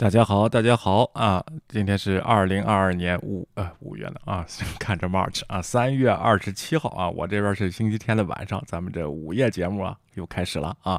[0.00, 1.44] 大家好，大家好啊！
[1.68, 4.46] 今天是二零二二年五呃五月了啊，
[4.80, 10.98] 看着 March 啊，三月二十七号啊，我这边是星期天的晚上，咱们这午夜节目啊又开始了啊。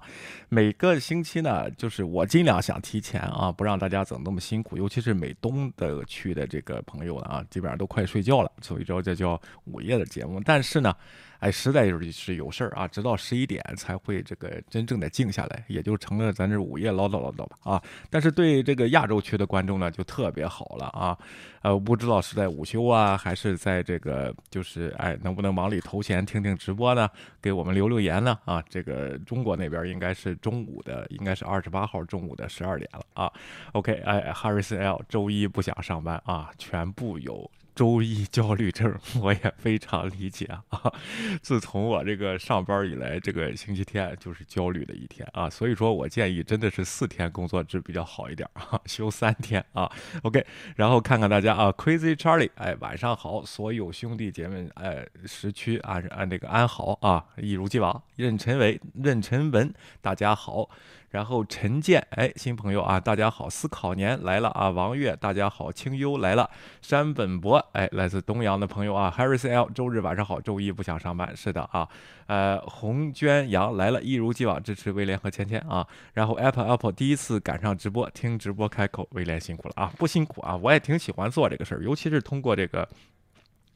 [0.50, 10.40] 每个星期呢，就是我尽量想提前啊，不让大家整那么辛苦，尤其是美东的区的这个朋友啊，基本上都快睡觉了，所以说这叫午夜的节目。
[10.46, 10.96] 但是呢。
[11.42, 17.84] 哎，实在是有事儿啊，直到十一点才会这个真正的静下来，也就成了咱这午夜唠叨唠叨吧啊。
[18.12, 21.18] 但是对这个亚洲区的观众呢，就特别好了啊。
[21.64, 27.10] 呃，不知道是在午休啊，还是在这个就是哎，能不能忙里偷闲听听直播呢？
[27.42, 28.38] 给我们留留言呢？
[28.46, 33.32] 啊，这个中国那边应该是中午的，应该是二十八号中午的十二点了啊。
[33.74, 37.50] OK，哎，Harris L，周一不想上班啊，全部有。
[37.74, 40.64] 周一焦虑症，我也非常理解啊。
[41.42, 45.50] 自从我这个上班以来，这个星期天就是焦虑的一天啊。
[45.50, 49.92] 所以说我建议真的是四天工作制比较好一点啊， 休三天啊。
[50.24, 58.04] OK，然后看看大家啊，Crazy Charlie，哎，晚上好，所有兄弟姐妹，哎，时区啊，按那个安好啊，一如既往。
[58.16, 60.70] 任晨伟、任晨文，大家好。
[61.12, 66.50] 然后陈建，哎，新朋友啊，大家好，思考年来了啊，王月，大家好，清幽来了，
[66.82, 71.88] 山本博，哎，来自东阳的朋友啊，Harris L，周日晚上好，周一不想上班，是的啊，
[72.28, 82.88] 呃，红娟阳来了，一如既往支持威廉和芊芊啊，然后 Apple Apple 第一次赶上直播，听直播开口，威廉辛苦了啊，不辛苦啊，我也挺喜欢做这个事儿，尤其是通过这个。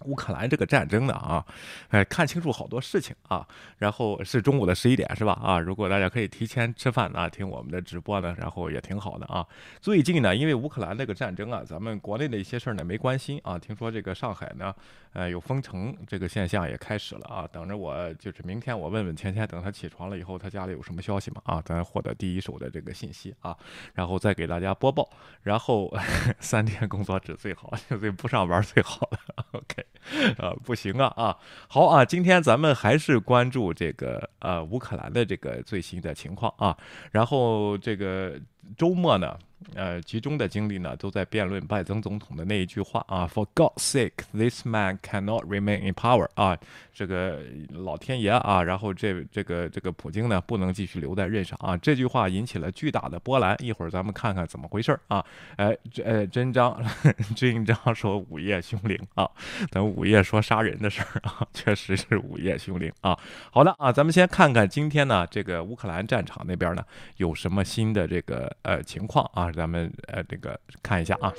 [0.05, 1.45] 乌克兰这个战争的啊，
[1.89, 3.45] 哎，看清楚好多事情啊。
[3.77, 5.33] 然后是中午的十一点是吧？
[5.33, 9.45] 啊，如果大家可以提前吃饭啊，听我们的直播呢，然后也挺好的啊。
[9.81, 13.57] 最近呢，因为乌克兰这个战争啊，咱们国内的一些事儿呢没关心啊。
[13.57, 14.73] 听说这个上海呢，
[15.13, 17.47] 呃，有封城这个现象也开始了啊。
[17.51, 21.41] 等着我就是明天我问问芊芊，等他起床了以后，他家里有什么消息嘛？
[21.45, 23.55] 啊，咱获得第一手的这个信息啊，
[23.93, 25.09] 然后再给大家播报。
[25.41, 25.93] 然后
[26.39, 29.45] 三天工作制最好， 最不上班最好了。
[29.51, 29.85] OK。
[30.37, 36.77] 啊，不行啊啊，好啊，今天咱们还是关注这个呃乌克兰的这个最新的情况啊，
[37.11, 38.39] 然后这个
[38.77, 39.37] 周末呢。
[39.73, 46.55] 呃，集中的精力呢，都在辩论拜登总统的那一句话啊，For God's sake, this man cannot remain in power 啊，
[46.93, 47.39] 这个
[47.69, 53.55] 老天爷啊，然后这这个这个普京呢，不能继续留在任上啊，这句话引起了巨大的波澜。
[53.59, 55.25] 一会儿咱们看看怎么回事啊？
[55.55, 56.79] 哎，呃，真章
[57.35, 59.27] 真章说午夜凶铃啊，
[59.71, 63.17] 等午夜说杀人的事儿啊， 确实是午夜凶铃啊。
[63.51, 66.85] 好的啊，咱们先看看今天呢，这个乌克兰战场那边呢，
[67.17, 69.51] 有什么新的这个呃情况啊？
[69.51, 71.31] 咱们呃，这个看一下啊。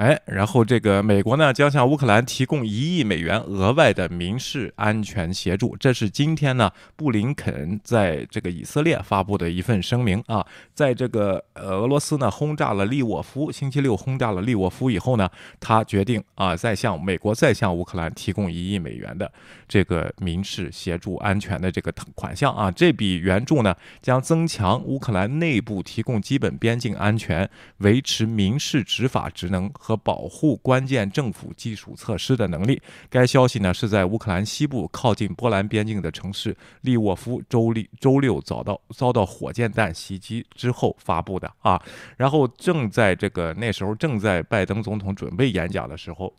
[0.00, 10.46] 哎，然后这个美国呢将向乌克兰提供一亿美元额外的民事安全协助，这是今天呢布林肯在这个以色列发布的一份声明啊。
[10.72, 15.28] 在这个俄罗斯呢轰炸了利沃夫，星期六轰炸了利沃夫以后呢，
[15.60, 19.30] 他决定啊再向美国再向乌克兰提供一亿美元的
[19.68, 22.70] 这个民事协助安全的这个款项啊。
[22.70, 27.46] 这笔援助呢将增强乌克兰内部提供基本边境安全、
[27.80, 29.70] 维持民事执法职能。
[29.90, 32.80] 和保护关键政府基础设施的能力。
[33.08, 41.82] 该消息呢是在乌克兰西部靠近波兰边境的城市利沃夫周六周六遭到遭到火箭弹袭击之后发布的啊。
[42.16, 46.32] 然后正在这个那时候正在拜登总统准备演讲的时候，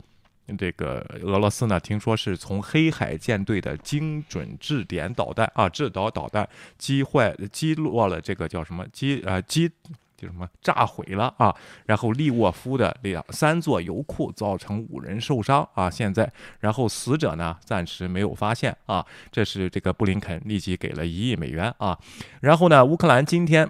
[0.58, 6.48] 这个俄罗斯呢听说是从黑海舰队的精准制点导弹啊制导导弹
[6.78, 9.70] 击坏击落了这个叫什么击呃击。
[10.22, 11.56] 就什么炸毁了啊，
[11.88, 21.98] 然后利沃夫的两三座油库造成五人受伤啊，现在然后死者呢暂时没有发现啊，这是这个布林肯立即给了一亿美元啊，
[22.42, 23.68] 然后呢乌克兰今天。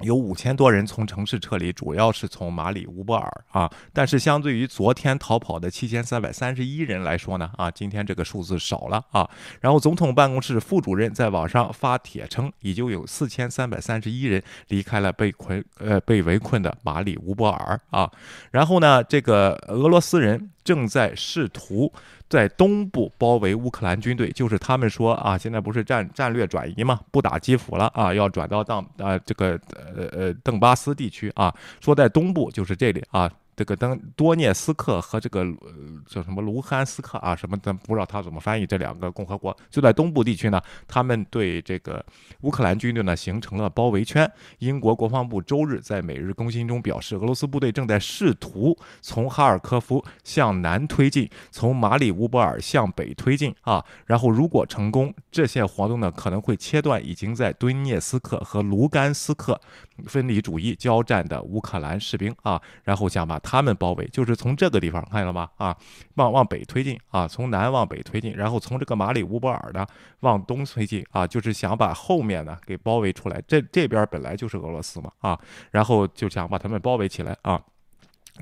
[0.00, 3.70] 有五千多人从城市撤离，主要是从马里乌波尔啊。
[3.92, 9.28] 但是相对于昨天逃跑的七千三百三十一人来说呢，啊，今天这个数字少了啊。
[9.60, 18.10] 然后总统办公室副主任在网上发帖称，已经有四千三百三十一人离开了被困呃被围困的马里乌波尔啊。
[18.50, 21.90] 然后呢，这个俄罗斯人正在试图。
[22.28, 29.58] 在东部包围乌克兰军队，就是他们说啊，现在不是战战略转移嘛，不打基辅了啊，要转到当啊这个
[29.96, 31.50] 呃呃邓巴斯地区啊，
[31.80, 33.32] 说在东部就是这里啊。
[33.58, 35.68] 这个登多涅斯克和这个呃
[36.06, 38.64] 叫什么卢汉斯克啊什么的，不知道他怎么翻译。
[38.64, 42.04] 这两个共和国就在东部地区呢，他们对这个
[42.42, 44.30] 乌克兰军队呢形成了包围圈。
[44.60, 53.84] 英国国防部周日在每日更新中表示，俄罗斯部队正在试图从哈尔科夫向南推进，从马里乌波尔向北推进啊。
[54.06, 59.60] 然后如果成功，这些活动呢可能会切断已经在顿涅斯克和卢甘斯克
[60.06, 63.36] 分离主义交战的乌克兰士兵啊，然后想把。
[63.50, 65.48] 他们包围就是从这个地方看见了吗？
[65.56, 65.74] 啊，
[66.16, 69.86] 往往北推进啊，从南往北推进，然后从这个马里乌波尔呢
[70.20, 73.42] 往东推进啊，就是想把后面呢给包围出来。
[73.48, 75.40] 这这边本来就是俄罗斯嘛啊，
[75.70, 77.58] 然后就想把他们包围起来啊。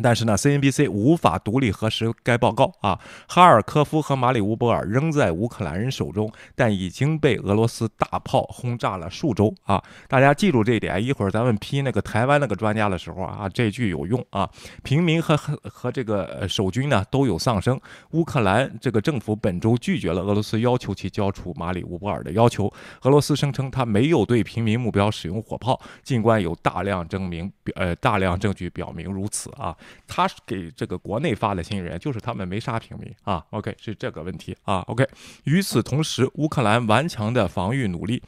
[0.02, 2.98] 但是呢，CNBC 无法独立核实该报告啊。
[3.28, 9.82] 哈尔科夫和马里乌波尔仍在乌克兰人手中，但已经被俄罗斯大炮轰炸了数周啊！
[10.08, 14.48] 大家记住这一点，一会儿咱们批那个台湾那个专家的时候啊，这句有用啊。
[14.82, 17.80] 平民和和和这个守军呢都有丧生。
[18.12, 22.72] 乌克兰这个政府本周拒绝了俄罗斯要求其交出马里乌波尔的要求。
[23.02, 29.76] 俄罗斯声称他没有对平民目标使用火炮，尽管有大量证明呃大量证据表明如此啊。
[30.06, 33.44] 他给这个国内发的新人，就是他们没杀平民啊。
[33.50, 34.80] OK，是这个问题啊。
[34.82, 35.06] OK，
[35.44, 38.22] 与此同时，乌克兰顽强的防御努力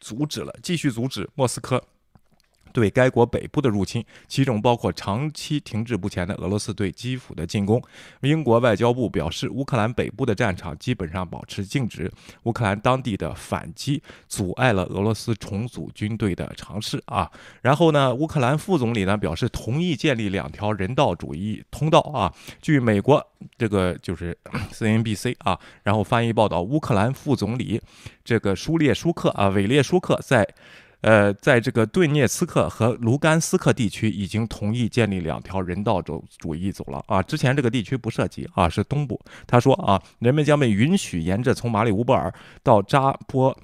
[0.00, 1.82] 阻止了，继续阻止莫斯科。
[2.74, 7.80] 对该国北部的入侵，其中包括长期停滞不前的俄罗斯对基辅的进攻。
[8.22, 12.12] 英国外交部表示，乌克兰北部的战场基本上保持静止。
[12.42, 17.30] 乌克兰当地的反击阻碍了俄罗斯重组军队的尝试啊。
[17.62, 22.34] 然后呢，乌克兰副总理呢表示同意建立两条人道主义通道啊。
[22.60, 23.24] 据美国
[23.56, 24.36] 这个就是
[24.74, 27.80] CNBC 啊，然后翻译报道，乌克兰副总理
[28.24, 30.44] 这个舒列舒克啊，韦列舒克在。
[31.04, 37.22] 呃，在这个顿涅茨克和卢甘斯克地区，已经同意建立两条人道主主义走廊啊。
[37.22, 39.20] 之前这个地区不涉及啊，是东部。
[39.46, 43.54] 他说啊，人们将被允许沿着从马里乌波尔到扎波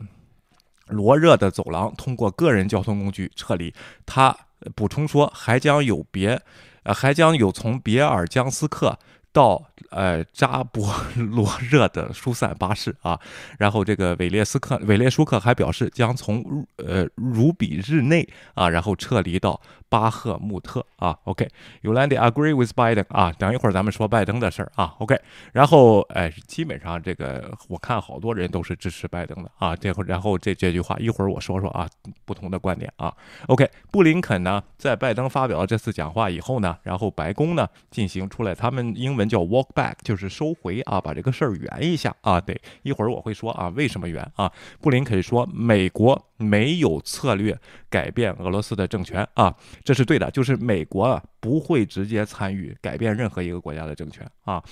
[0.89, 3.73] 罗热的走廊，通过个人交通工具撤离。
[4.05, 4.37] 他
[4.75, 6.39] 补充说，还将有别，
[6.83, 8.99] 呃，还将有从别尔江斯克。
[9.33, 13.19] 到呃扎波罗热的疏散巴士啊，
[13.59, 21.17] 然后这个韦列斯克韦列舒克还表示将从呃卢比日内啊，然后撤离到巴赫穆特啊。
[21.25, 23.33] OK，You land agree with Biden 啊？
[23.39, 24.95] 等一会儿咱们说拜登的事儿啊。
[24.99, 25.17] OK，
[25.53, 29.77] 然后哎，基本上这个我看好多人都是支持拜登的啊。
[29.77, 31.89] 这会然后这这句话一会儿我说说啊，
[32.25, 33.15] 不同的观点啊。
[33.47, 39.20] OK，布林肯呢在拜登发表了这次讲话以后呢，然后白宫呢进行出来他们英文。
[39.29, 42.41] 叫 walk back，就是收回啊，把这个事儿圆一下啊。
[42.41, 44.51] 对，一会儿我会说啊，为什么圆啊？
[44.81, 47.59] 布林肯说，美国没有策略
[47.89, 54.63] 改变俄罗斯的政权啊，这是对的，就是美国啊不会直接参与改变任何一个国家的政权啊。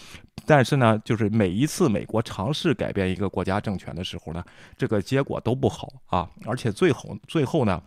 [0.46, 4.44] 但是呢，就是每一次美国尝试改变一个国家政权的时候呢，
[4.76, 7.82] 这个结果都不好啊，而且最后最后呢。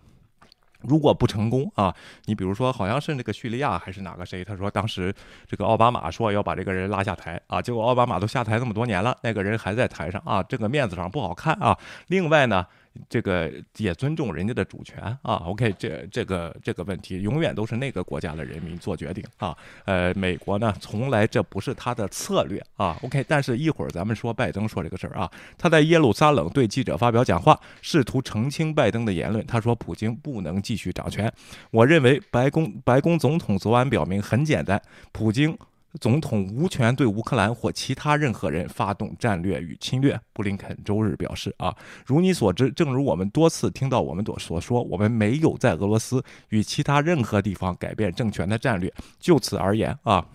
[0.81, 1.94] 如果不成功啊，
[2.25, 5.14] 你比如说好像是那个叙利亚还是哪个谁，他说当时
[5.47, 11.78] 这个奥巴马说要把这个人拉下台啊，结果奥巴马都下台那么多年了，那个人还在台上啊，这个面子上不好看啊。
[12.07, 12.66] 另外呢。
[13.07, 19.57] 这个也尊重人家的主权啊，OK，这这个这个问题永远都是那个国家的人民做决定啊。
[19.86, 23.24] 呃，美国呢，从来这不是他的策略啊，OK。
[23.28, 29.45] 但是一会儿咱们说拜登说这个事儿啊，他在耶路撒冷对记者发表讲话，试图澄清拜登的言论。
[29.45, 31.31] 他说，普京不能继续掌权。
[31.71, 34.81] 我认为白宫白宫总统昨晚表明很简单，
[35.12, 35.57] 普京。
[36.00, 40.19] 总统无权对乌克兰或其他任何人发动战略与侵略。
[40.33, 48.92] 布林肯周日表示：“啊，如你所知，正如我们多次听到我们所所说，我们没有在俄罗斯与其他任何地方改变政权的战略。
[49.19, 50.26] 就此而言，啊，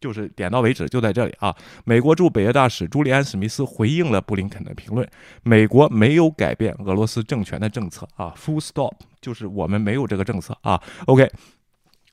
[0.00, 5.08] 就是点到为止，就在这里啊。”美国驻北约大使朱利安·史密斯回应了布林肯的评论
[5.42, 8.08] ：“美国没有改变俄罗斯政权的政策。
[8.14, 10.56] 啊，full stop，就是我们没有这个政策。
[10.62, 11.28] 啊，OK。”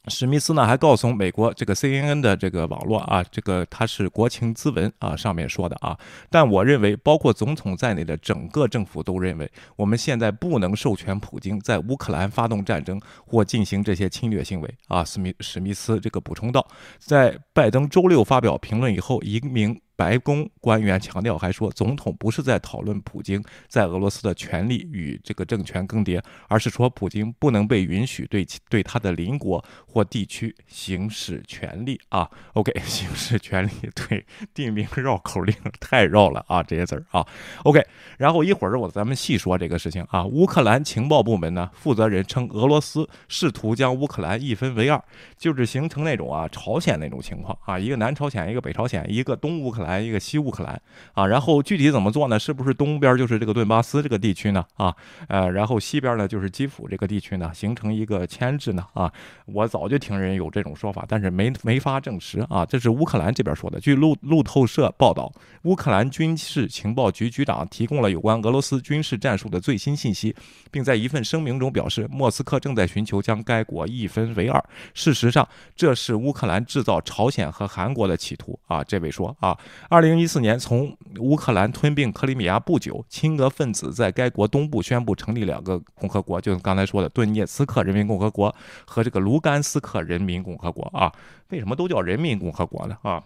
[0.09, 5.97] 史密斯呢还告诉美国这个 CNN 的这个网络啊，这个他是国情咨文啊上面说的啊，
[6.29, 15.03] 但我认为包括总统在内的整个政府都认为，我们现在不能授权普京在乌克兰发动战争或进行这些侵略行为啊。
[15.03, 16.65] 史密史密斯这个补充道，
[16.99, 19.79] 在拜登周六发表评论以后，一名。
[19.98, 32.30] 白宫官员强调，还说总统不是在讨论普京在俄罗斯的权力与这个政权更迭，而是说普京不能被允许对其对他的邻国或地区行使权力啊。
[32.54, 34.24] OK， 行使权力，对，
[34.54, 37.25] 地名绕口令太绕了啊，这些字儿啊。
[37.63, 37.84] OK，
[38.20, 40.24] 然后一会儿我咱们细说这个事情啊。
[40.24, 45.04] 乌克兰情报部门呢，负责人称俄罗斯试图将乌克兰一分为二，
[45.36, 50.79] 就是形成那种啊朝鲜那种情况啊，一个南朝鲜，一个北朝鲜，一个东乌克兰，来一个西乌克兰
[51.13, 51.25] 啊。
[51.25, 52.38] 然后具体怎么做呢？
[52.38, 54.63] 是不是东边就是这个顿巴斯这个地区呢？
[54.75, 54.94] 啊，
[55.29, 58.86] 呃，然后西边呢就是基辅这个地区呢，形成一个牵制呢？
[58.94, 59.12] 啊，
[59.46, 62.65] 我早就听人有这种说法，但是没没法证实啊。
[62.65, 63.79] 这是乌克兰这边说的。
[63.79, 65.32] 据路路透社报道，
[65.63, 70.36] 乌克兰军事情报局局长提供了有关俄罗斯军事战术的最新信息，
[70.70, 74.63] 并在一份声明中表示，莫斯科正在寻求将该国一分为二。
[74.94, 78.84] 事实上，这是乌克兰制造朝鲜和韩国的企图啊！
[78.84, 79.58] 这位说啊，
[79.89, 88.53] 二零一四年从乌克兰吞并克里米亚不久，亲俄分子在该国东部宣布成立两个共和国，就是刚才说的顿涅茨克人民共和国
[88.86, 91.12] 和这个卢甘斯克人民共和国啊。
[91.50, 92.98] 为什么都叫人民共和国呢？
[93.01, 93.24] 啊？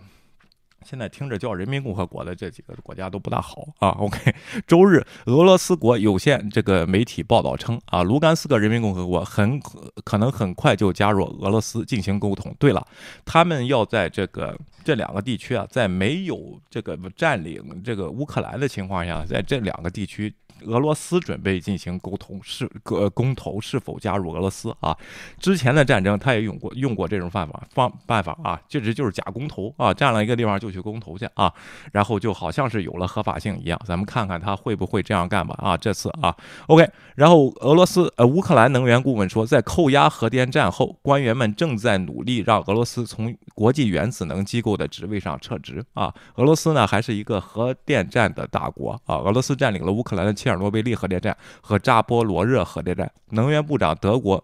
[0.86, 3.90] 现在听着叫人民共和国的这几个国家都不大好啊。
[4.00, 4.34] OK，
[4.68, 9.60] 周日，俄罗斯国有线这个媒体报道称啊，卢甘斯克人民共和国很
[10.04, 12.56] 可能很快就加入俄罗斯进行沟通。
[12.60, 12.86] 对了，
[13.26, 20.34] 他们要在这个这两个地区啊，在没有这个占领这个乌克兰的情况下，在这两个地区。
[20.66, 24.98] 俄罗斯准备进行沟通，是呃公投是否加入俄罗斯啊？
[25.40, 31.54] 之前的战争他也用过用过这种办法方办法啊，这实就是假公投啊，占了一个地方就去公投去啊，
[31.92, 33.80] 然后就好像是有了合法性一样。
[33.86, 35.78] 咱们看看他会不会这样干吧啊？
[35.78, 36.36] 这次啊
[36.68, 36.90] ，OK。
[37.16, 46.14] 然后俄罗斯呃乌克兰能源顾问说，在扣押核电站后，官员们正在努力让俄罗斯从国际原子能机构的职位上撤职啊。
[46.36, 54.44] 俄罗斯呢还是一个核电站的大国啊，俄罗斯占领了乌克兰的切尔诺贝利核电站和扎波罗热核电站，能源部长德国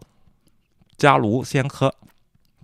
[0.97, 1.93] 加卢先科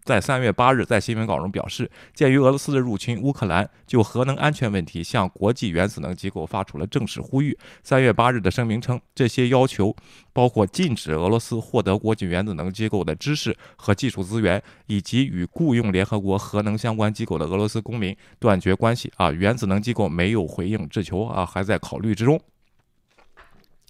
[0.03, 7.57] 在三月八日在新闻稿中表示，鉴于俄罗斯的入侵，乌克兰就核能安全问题向国际原子能机构发出了正式呼吁。
[7.83, 9.95] 三月八日的声明称，这些要求
[10.33, 19.09] 包括禁止俄罗斯获得国际原子能机构的知识和技术资源，以及与雇佣联合国核能相关机构的俄罗斯公民断绝关系。
[19.15, 22.37] 啊，原子能机构没有回应这求啊，还在考虑之中。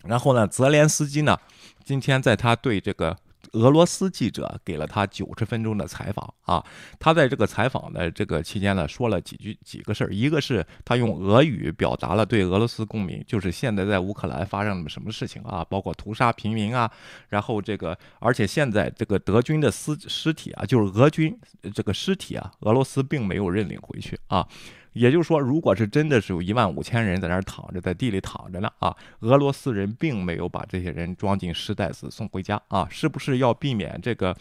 [0.04, 1.38] 然后呢，泽连斯基呢，
[1.84, 3.18] 今天在他对这个
[3.54, 6.64] 俄罗斯记者给了他九十分钟的采访啊，
[7.00, 16.90] 他在这个采访的这个期间呢，说了几句几个事儿，一个是他用俄语表达了对俄罗斯公民，就是现在在乌克兰发生了什么事情啊，包括屠杀平民啊，
[17.30, 21.38] 然后这个，而且现在这个德军的尸尸体啊，就是俄军
[21.76, 24.48] 这个尸体啊，俄罗斯并没有认领回去啊。
[24.94, 34.36] 也就是说，如果是真的是有一万五千人在那儿躺着，在地里躺着呢啊，俄罗斯人并没有把这些人装进尸袋子送回家啊，是不是要避免这个，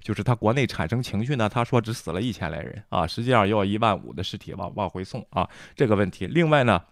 [0.00, 1.48] 就是他国内产生情绪呢？
[1.48, 6.26] 他说只死了一千来人啊，实际上要一万五的尸体往往回送啊，这个问题。
[6.26, 6.82] 另外呢。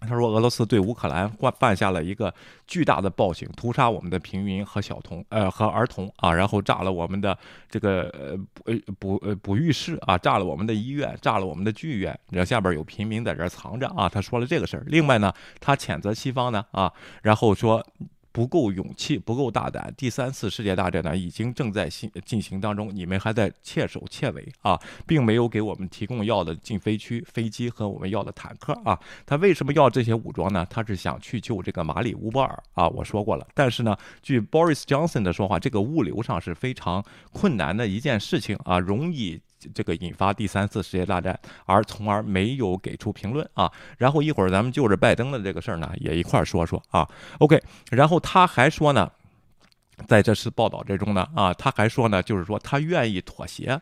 [0.00, 2.32] 他说：“俄罗斯对乌克兰犯犯下了一个
[2.66, 7.36] 巨大的暴行，屠杀我们的平民和小童，呃，和儿童啊，然后炸了我们的
[7.68, 8.08] 这个
[8.64, 12.18] 呃捕捕呃哺育室啊，炸了我们的医院，炸了我们的剧院。
[12.30, 14.84] 然后下边有平民在这藏着啊。”他说了这个事儿。
[14.86, 16.92] 另外呢，他谴责西方呢啊，
[17.22, 17.86] 然后说。
[18.32, 19.92] 不够勇气，不够大胆。
[19.96, 28.98] 第三次世界大战呢，已经正在进进行当中，你们还在怯手怯尾啊，并没有给我们提供要的禁飞区、飞机和我们要的坦克啊。
[29.26, 30.66] 他为什么要这些武装呢？
[30.70, 32.88] 他是想去救这个马里乌波尔啊。
[32.88, 39.40] 我说过了，但是呢，据 Boris Johnson 的说话，这个物流上是非常困难的一件事情啊，容易。
[39.74, 43.70] 这个引发第三次世界大战，而从而没有给出评论啊。
[43.98, 47.08] 然后一会儿咱们就着拜登的这个事儿呢，也一块儿说说啊。
[47.38, 49.10] OK，然后他还说呢，
[50.06, 53.80] 在这次报道之中呢，啊，他还说呢，就是说他愿意妥协。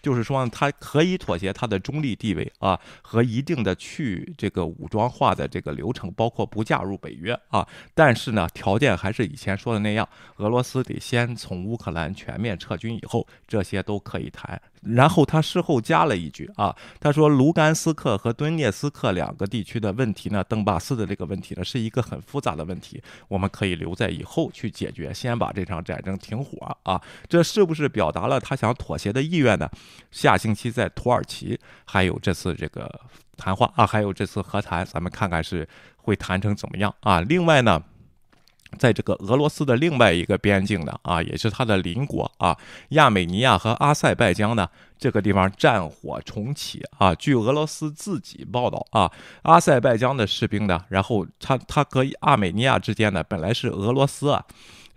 [0.00, 7.66] 就是说，他可以妥协他的中立地位啊，和一定的去这个武装化的这个流程，包括不加入北约啊。
[7.94, 14.58] 但是呢，条件还是以前说的那样，俄罗斯得先从乌克兰全面撤军以后，这些都可以谈。
[14.82, 27.00] 然后他事后加了一句啊，他说卢甘斯克和顿涅斯克两个地区的问题呢，邓巴斯的这个问题呢，是一个很复杂的问题，我们可以留在以后去解决，先把这场战争停火啊。
[27.28, 29.68] 这是不是表达了他想妥协的意愿呢？
[30.10, 32.88] 下星期在土耳其还有这次这个
[33.36, 37.20] 谈话啊，还有这次和谈，咱们看看是会谈成怎么样啊？
[37.20, 37.82] 另外呢，
[38.78, 42.56] 在这个俄罗斯的另外一个边境的啊，也是它的邻国啊，
[42.90, 47.14] 亚美尼亚和阿塞拜疆呢，这个地方战火重启啊。
[47.14, 49.10] 据俄罗斯自己报道啊，
[49.42, 54.44] 阿塞拜疆的士兵呢，然后他他和亚美尼亚之间呢，本来是俄罗斯啊。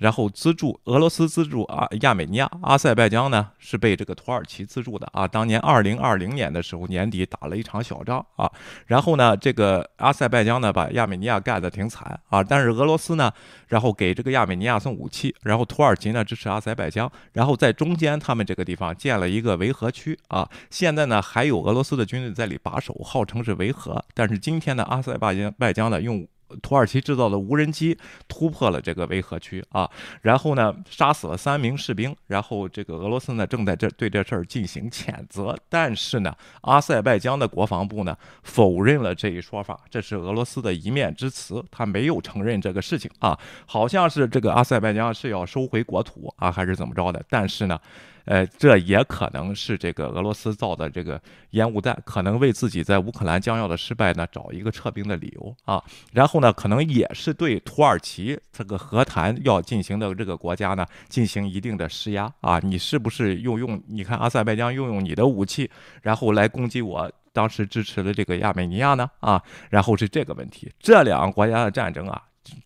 [0.01, 5.27] 然后资助俄罗斯资助啊亚美尼亚阿塞拜疆呢是被这个土耳其资助的啊。
[5.27, 8.51] 当年二零二零年的时候年底打了一场小仗啊。
[8.88, 12.43] 然后呢这个阿塞拜疆呢把亚美尼亚干得挺惨啊。
[12.43, 13.31] 但是俄罗斯呢
[13.67, 20.50] 然后给这个亚美尼亚送武器，然后土耳其呢支持阿塞拜疆，然后在中间他们这个地方建了一个维和区啊。
[20.72, 24.03] 现在呢还有俄罗斯的军队在里把守，号称是维和。
[24.15, 26.27] 但是今天呢阿塞拜疆拜疆呢用。
[26.62, 29.89] 土耳其制造的无人机突破了这个维和区啊，
[30.22, 47.79] 然后呢，杀死了三名士兵，然后这个俄罗斯呢正在这对这事儿进行谴责，但是呢，阿塞拜疆的国防部呢否认了这一说法，这是俄罗斯的一面之词，他没有承认这个事情啊，好像是这个阿塞拜疆是要收回国土啊，还是怎么着的，但是呢。
[48.25, 55.84] 呃，这也可能是这个俄罗斯造的这个烟雾弹，可能为自己在乌克兰将要的失败呢找一个撤兵的理由啊。
[56.13, 62.60] 然后呢，可能也是对土耳其这个和谈要进行的这个国家呢进行一定的施压啊。
[62.60, 65.70] 你是不是又用你看阿塞拜疆用用你的武器，
[66.01, 69.10] 然后来攻击我当时支持的这个亚美尼亚呢？
[69.20, 72.22] 啊，然后是这个问题，这两个国家的战争啊。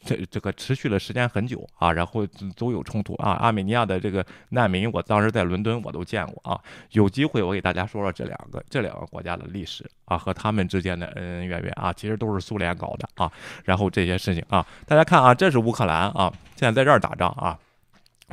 [0.05, 3.31] 这这个持续了时间很久啊，然后都有冲突啊。
[3.33, 6.59] 阿美尼亚的这个难民，我当时在伦敦我都见过啊。
[6.91, 13.31] 有机会我给大家说说这两个这两个国家的历史啊，和他们之间的恩恩怨怨啊，其实都是苏联搞的啊。
[13.63, 17.59] 然后这些事情啊，大家看啊，这是乌克兰啊，现在在这儿打仗啊，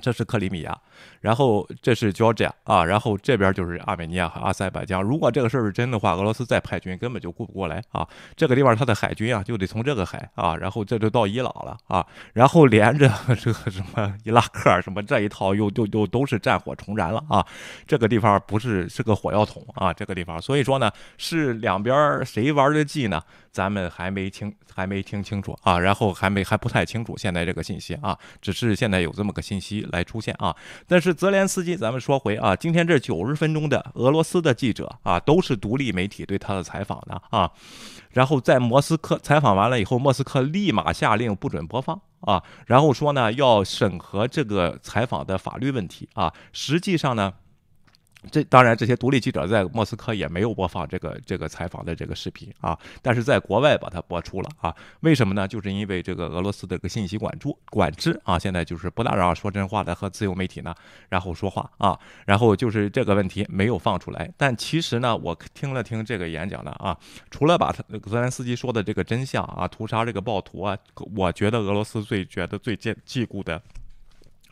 [0.00, 0.78] 这是克里米亚。
[1.20, 5.02] 然后这是 Georgia 啊，然后这边就是阿美尼亚和阿塞拜疆。
[5.02, 8.06] 如果这个事儿是真的话，俄罗斯再派军根本就顾不过来啊。
[8.36, 12.04] 这个地方它的海军啊，就得从这个海啊，然后这就到伊朗了啊，
[12.34, 17.46] 然后连着这个什么伊拉克什么这一套又又又都是战火重燃了啊。
[17.86, 20.40] 这个地方不是是个火药桶啊，这个地方。
[20.40, 23.22] 所以说呢，是两边谁玩的计呢？
[23.52, 30.56] 咱们还没清还没听清楚啊，然后还没还不太清楚现在这个信息啊，只是现在有这么个信息来出现啊，
[30.92, 31.14] 那是。
[31.14, 37.50] 泽连斯基，咱们说回啊，今天这九十分钟的俄罗斯的记者啊，都是独立媒体对他的采访的啊，
[38.10, 47.32] 然后在莫斯科采访完了以后，莫斯科立马下令不准播放啊，然后说呢要审核这个采访的法律问题啊，实际上呢。
[48.30, 54.74] 这当然，这些独立记者在莫斯科也没有播放这个这个采访的这个视频啊，但是在国外把它播出了啊。
[55.00, 55.48] 为什么呢？
[55.48, 60.72] 就是因为这个俄罗斯的这个信息管住管制啊，现在就是不大让说真话的和自由媒体呢，
[61.08, 64.32] 然后说话啊，然后就是这个问题没有放出来。
[64.36, 66.96] 但其实呢，我听了听这个演讲的啊，
[67.30, 70.78] 除了把他泽连斯基说的这个真相啊，屠杀这个暴徒啊，
[71.16, 73.60] 我觉得俄罗斯最觉得最忌忌顾的，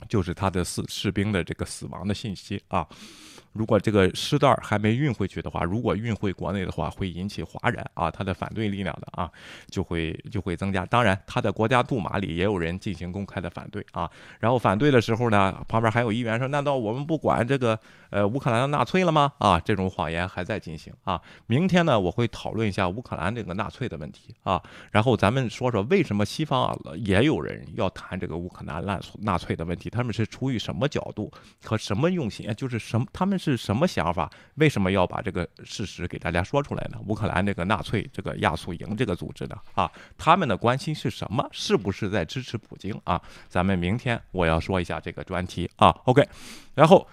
[0.09, 2.85] 就是他的士士兵的这个死亡的信息啊。
[3.53, 9.29] 如果这个尸袋还没运回去的话，如果运回国内的话，会引起哗然啊，他的反对力量的啊，
[9.69, 10.87] 就会就会增加。
[10.87, 14.09] 当然，他的国家杜马里也有人进行公开的反对啊。
[14.39, 17.77] 然后反对的时候呢，旁边还有议员说：“难道我们不管这个
[18.11, 21.21] 呃乌克兰的纳粹了吗？”啊，这种谎言还在进行啊。
[21.49, 24.63] 明天呢，我会讨论一下乌克兰这个纳粹的问题啊。
[24.93, 29.91] 然后咱们说说为什么西方啊也有人要谈这个乌克兰纳纳粹的问题？
[29.91, 31.33] 他们是出于什么角度
[31.65, 32.49] 和什么用心？
[32.55, 33.40] 就是什么他们。
[33.41, 34.31] 是什么想法？
[34.57, 36.99] 为什么要把这个事实给大家说出来呢？
[37.07, 39.57] 乌克兰这个纳粹这个亚速营这个组织呢？
[39.75, 41.49] 啊，他们的关心是什么？
[41.51, 43.21] 是不是在支持普京啊？
[43.49, 45.89] 咱们明天我要说一下这个专题啊。
[46.05, 46.23] OK，
[46.75, 47.09] 然后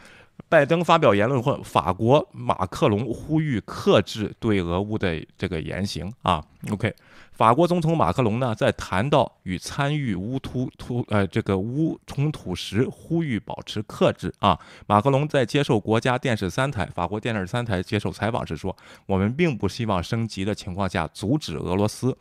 [0.49, 6.43] 拜登发表言论后，法国马克龙呼吁克制对俄乌的这个言行啊。
[6.69, 6.93] OK。
[7.37, 14.59] 法国总统马克龙呢，在谈到与参与乌突突呃这个乌冲突时，呼吁保持克制啊。
[14.87, 22.17] 马克龙在接受国家电视三台法国电视三台接受采访时说：“我们并不希望升级的情况下阻止俄罗斯。”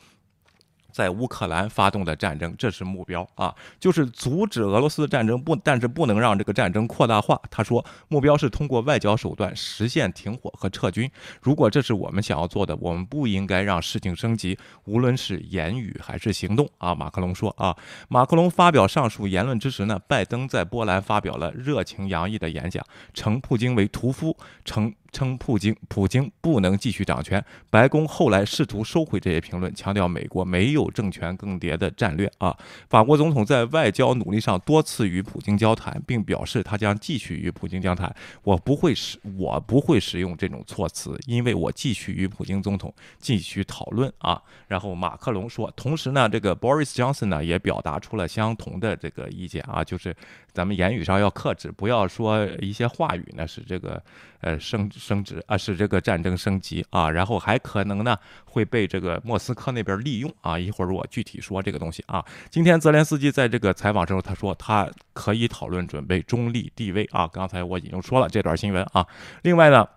[0.96, 7.38] 在乌克兰发动的战争，这是目标啊，就是阻止俄罗斯的战争，不，但是不能让这个战争扩大化。
[7.50, 11.10] 他说，目标是通过外交手段实现停火和撤军。
[11.42, 16.94] 如果这是我们想要做的，我们不应该让事情升级，无论是言语还是行动啊。
[16.94, 17.76] 马克龙说啊，
[18.08, 22.82] 马克龙发表上述言论之时呢，拜登在波兰发表了热情洋溢的演讲，
[23.12, 24.94] 称普京为屠夫，称。
[25.16, 27.42] 称普京普京不能继续掌权。
[27.70, 32.54] 白宫后来试图收回这些评论，强调美国没有政权更迭的战略啊。
[32.90, 38.14] 法国总统在外交努力上多次与普京交谈，并表示他将继续与普京交谈。
[38.42, 44.42] 我不会使我不会使用这种措辞，因为我继续与普京总统继续讨论啊。
[44.68, 50.14] 然后马克龙说，同时呢，这个 Boris Johnson 呢也表达出了相同的这个意见啊，就是
[50.52, 54.02] 咱们言语上要克制，不要说一些话语呢使这个
[54.40, 60.58] 呃升升值啊，使这个战争升级啊，然后还可能呢会被这个莫斯科那边利用啊。
[60.58, 62.24] 一会儿我具体说这个东西啊。
[62.50, 67.28] 今天泽连斯基在这个采访时候，他说他可以讨论准备中立地位啊。
[67.28, 69.06] 刚才我已经说了这段新闻啊。
[69.42, 69.88] 另外呢，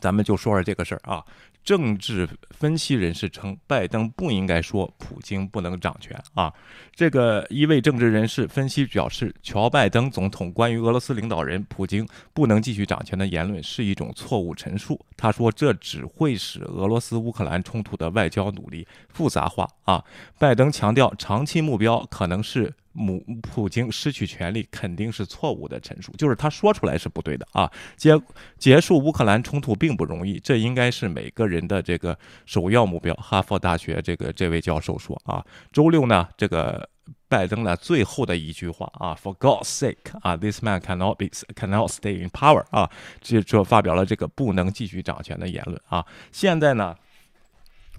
[0.00, 1.24] 咱们就说说这个事儿啊。
[1.68, 6.50] 政治分析人士称，拜登不应该说普京不能掌权啊。
[6.94, 14.98] 这个一位政治人士分析表示，乔拜登总统关于俄罗斯领导人普京不能继续掌权的言论是一种错误陈述。
[15.14, 20.02] 他说，这只会使俄罗斯乌克兰冲突的外交努力复杂化啊。
[20.38, 22.72] 拜登强调，长期目标可能是。
[22.92, 27.70] 母普京失去权力肯定是错误的陈述，就是他说出来是不对的啊。
[27.96, 28.20] 结
[28.58, 33.14] 结束乌克兰冲突并不容易，这应该是每个人的这个首要目标。
[33.14, 36.88] 哈佛大学这个这位教授说啊，周六呢，这个
[37.28, 46.04] 拜登呢最后的一句话啊，For God's sake 啊，this man cannot be cannot stay in power 啊，这这发表了这个不能继续掌权的言论啊。
[46.32, 46.96] 现在呢，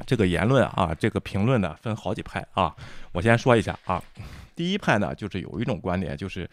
[0.06, 2.76] 这个言论啊，这个评论呢分好几派啊，
[3.12, 4.04] 我先说一下啊。
[4.60, 6.46] 第一派呢，就是有一种观点，就是。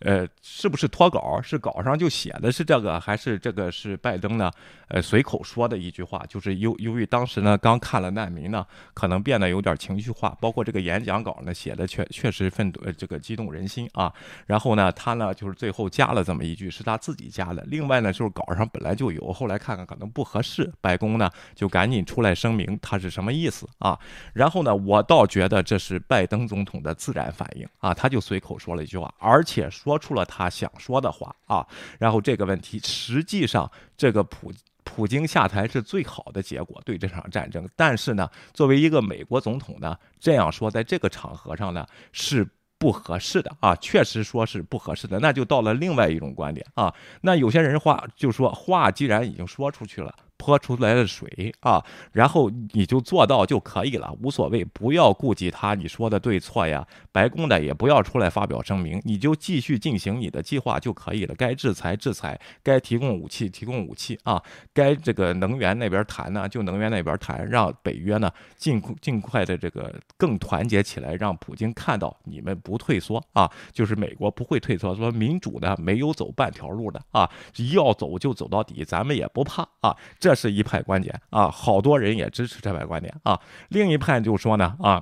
[0.00, 1.40] 呃，是不是脱稿？
[1.42, 4.50] 是稿上就写的是这个，还是这个是拜登呢？
[4.88, 14.12] 呃，随口说的一句话，就是由由于当时呢刚看了难民呢，可能变得有点情绪化，包括这个演讲稿呢写的确确实愤呃这个激动人心啊。
[14.46, 17.64] 然后呢，他呢就是最后加了这么一句，是他自己加的。
[17.66, 23.98] 另外呢，就是稿上本来就有，后来看看可能不合适，白宫呢就赶紧出来声明他是什么意思啊。
[24.34, 29.68] 然后呢，我倒觉得这是拜登总统的自然反应啊，他就随口说了一句话，而且。
[29.86, 31.64] 说出了他想说的话啊，
[31.96, 37.68] 然后这个问题实际上，这个普普京下台是最好的结果对这场战争。
[37.76, 42.44] 但是呢，作为一个美国总统呢，这样说在这个场合上呢是
[42.78, 45.20] 不合适的啊，确实说是不合适的。
[45.20, 50.12] 那就到了另外一种观点啊，那有些人话就说话既然已经说出去了。
[50.36, 56.86] 泼出来的水啊，然后你就做到就可以了，无所谓，不要顾及他你说的对错呀。
[57.12, 61.34] 白宫的也不要出来发表声明，你就继续进行你的计划就可以了。
[61.34, 64.42] 该制裁制裁，该提供武器提供武器啊，
[64.74, 77.30] 该这个能源那边谈呢就能源那边谈，让北约呢尽尽快的这个更团结起来，让普京看到你们不退缩啊，就是美国不会退缩，说民主呢没有走半条路的啊，
[77.72, 79.96] 要走就走到底，咱们也不怕啊。
[80.26, 83.40] 这是一派观点啊，好多人也支持这派观点啊。
[83.68, 85.00] 另一派就说呢啊。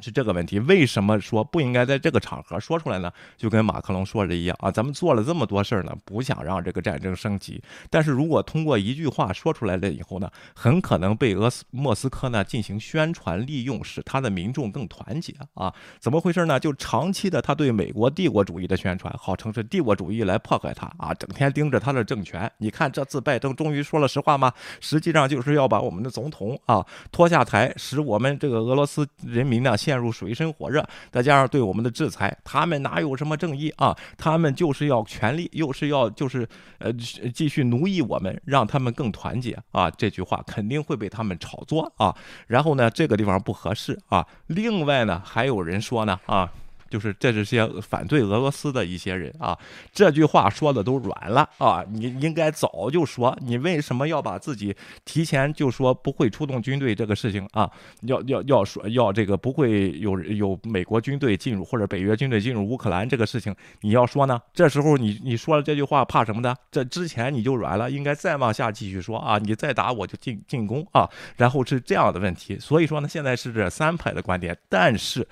[0.00, 3.12] 是这个问题，为什么说不应该在这个场合说出来呢？
[3.36, 7.60] 就跟马克龙说的一样啊，咱们做了这么多事儿呢，不想让这个战争升级。
[7.90, 15.74] 但是如果通过一句话说出来了以后呢，很可能被俄斯莫斯科呢进行宣传利用，使他的民众更团结啊？
[15.98, 16.60] 怎么回事呢？
[16.60, 22.48] 就长期的他对美国帝国主义的宣传，号称是帝国主义来迫害他啊，整天盯着他的政权。
[22.58, 24.52] 你看这次拜登终于说了实话吗？
[24.80, 29.76] 实际上就是要把我们的总统啊拖下台，使我们这个俄罗斯人民呢。
[29.88, 33.96] 陷入水深火热，再加上对我们的制裁，他们哪有什么正义啊？
[34.18, 36.46] 他们就是要权力，又是要就是
[36.76, 39.90] 呃继续奴役我们，让他们更团结啊！
[39.92, 42.14] 这句话肯定会被他们炒作啊。
[42.48, 44.26] 然后呢，这个地方不合适啊。
[44.48, 46.52] 另外呢，还有人说呢啊。
[46.88, 49.58] 就是这是些反对俄罗斯的一些人啊，
[49.92, 51.84] 这句话说的都软了啊！
[51.90, 54.74] 你应该早就说，你为什么要把自己
[55.04, 57.70] 提前就说不会出动军队这个事情啊？
[58.02, 64.40] 要要要说要这个不会有有美国军队进入或者北约军队进入乌克兰这个事情，你要说呢？
[64.52, 66.56] 这时候你你说了这句话怕什么的？
[66.70, 69.38] 这之前你就软了，应该再往下继续说啊！
[69.38, 71.08] 你再打我就进进攻啊！
[71.36, 75.26] 然后是这样的问题，所以说呢，现在是这三派的观点，但是。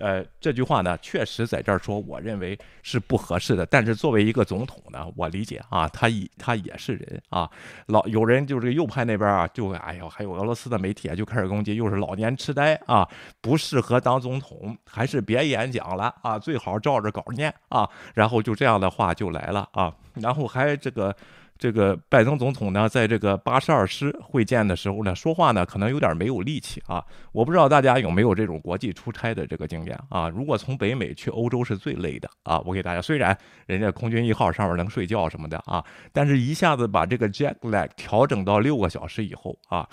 [0.00, 3.66] 呃，这句话呢，确实在这儿说，我认为是不合适的。
[3.66, 7.50] 但是作为一个总统呢，我理解啊，他也他也是人啊。
[7.86, 13.08] 老有人就是右派那边啊，就哎呦，还有俄罗斯的媒体啊，就开始攻击，又是老年痴呆啊，
[13.40, 17.88] 不适合当总统，还是别演讲了啊，最好照着稿念啊。
[18.14, 21.14] 然后就这样的话就来了啊，然后还这个。
[21.58, 27.04] 这个拜登总统呢，在这个八十二师会见的时候呢，说话呢可能有点没有力气啊。
[27.32, 30.28] 我不知道大家有没有这种国际出差的这个经验啊？
[30.28, 32.60] 如果从北美去欧洲是最累的啊。
[32.64, 39.88] 我给大家，虽然人家空军一号上面能睡觉什么的啊，但是一下子把这个 jet lag 调整到六个小时以后啊。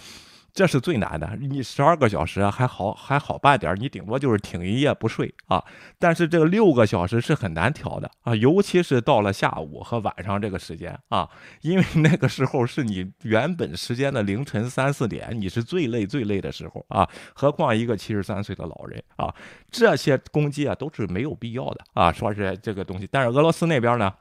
[0.55, 5.61] 这是最难的，你十二个小时还好还好办点你顶多就是挺一夜不睡啊。
[5.99, 17.05] 但是这个六个小时是很难调的啊，尤其是到了下午和晚上这个时间啊，因为那个时候是你原本时间的凌晨三四点，你是最累最累的时候啊。
[17.33, 19.35] 何况一个七十三岁的老人啊，
[19.69, 22.13] 这些攻击啊都是没有必要的啊。
[22.13, 24.13] 说是这个东西，但是俄罗斯那边呢？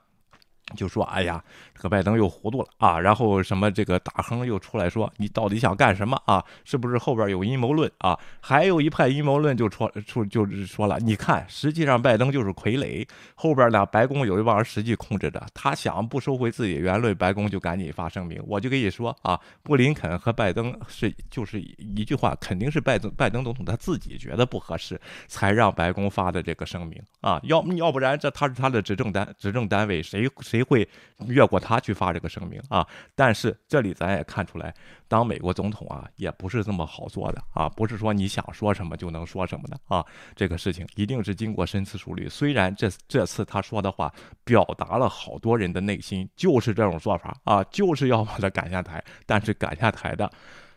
[0.74, 1.44] 就说：“哎呀，
[1.84, 2.98] 这个拜登又糊涂了啊！
[2.98, 6.42] 然后什么这个大亨又出来说，你到底想干什么啊？
[6.64, 8.18] 是不是后边有阴谋论啊？
[8.40, 18.42] 还有一派阴谋论就出出就是说了，你看，实际上拜登就是傀儡，后边呢白宫有一帮人实际控制着，他想不收回自己言论，白宫就赶紧发声明。
[18.46, 27.38] 我就跟你说啊，布林肯和拜登是就是一句话，肯定是拜登拜登总统他自己觉得不合适，才让白宫发的这个声明啊。
[27.42, 30.88] 要要不然这他是他的执政单执政单位，谁谁？”会
[31.26, 32.86] 越过他他去发这个声明啊？
[33.16, 34.72] 但是这里咱也看出来，
[35.08, 40.04] 当美国总统啊，也不是这么好做的啊，不是说你想说什么就能说什么的啊。
[40.36, 42.28] 这个事情一定是经过深思熟虑。
[42.28, 44.12] 虽然这这次他说的话
[44.44, 49.04] 表达了好多人的内心，就是这种做法啊，就是要把他赶下台。
[49.26, 50.30] 但是赶下台的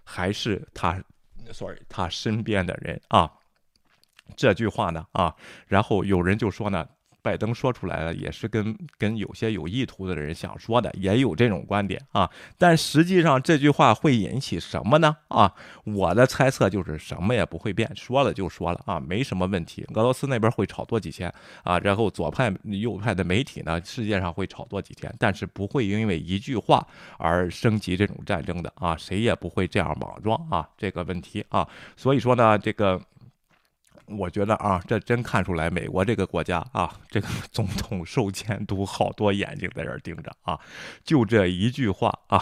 [0.04, 1.00] 还是他
[1.52, 3.32] ，sorry，他身边的人啊。
[4.36, 5.36] 这句话呢啊，
[5.68, 6.88] 然后有人就说呢。
[7.22, 12.30] 拜登说出来了，也是跟跟有些有意图的人想说的，也有这种观点啊。
[12.58, 15.18] 但实际上这句话会引起什么呢？
[15.28, 15.54] 啊，
[15.84, 19.86] 我的猜测就是什么也不会变，说了就说了啊，没什么问题。
[19.94, 26.86] 俄罗斯那边会炒作几天啊，然后左派右派的媒体呢，世界上会炒作几天，但是不会因为一句话
[27.18, 31.68] 而升级这种战争的啊，谁也不会这样莽撞啊，这个问题啊。
[31.96, 33.02] 所以说呢，这个。
[34.08, 40.60] 我觉得啊，这真看出来美国这个国家啊， 这个总统受监督，好多眼睛在这盯着啊。
[41.04, 42.42] 就这一句话啊，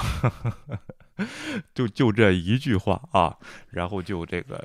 [1.73, 3.36] 就就这一句话啊，
[3.69, 4.63] 然后就这个。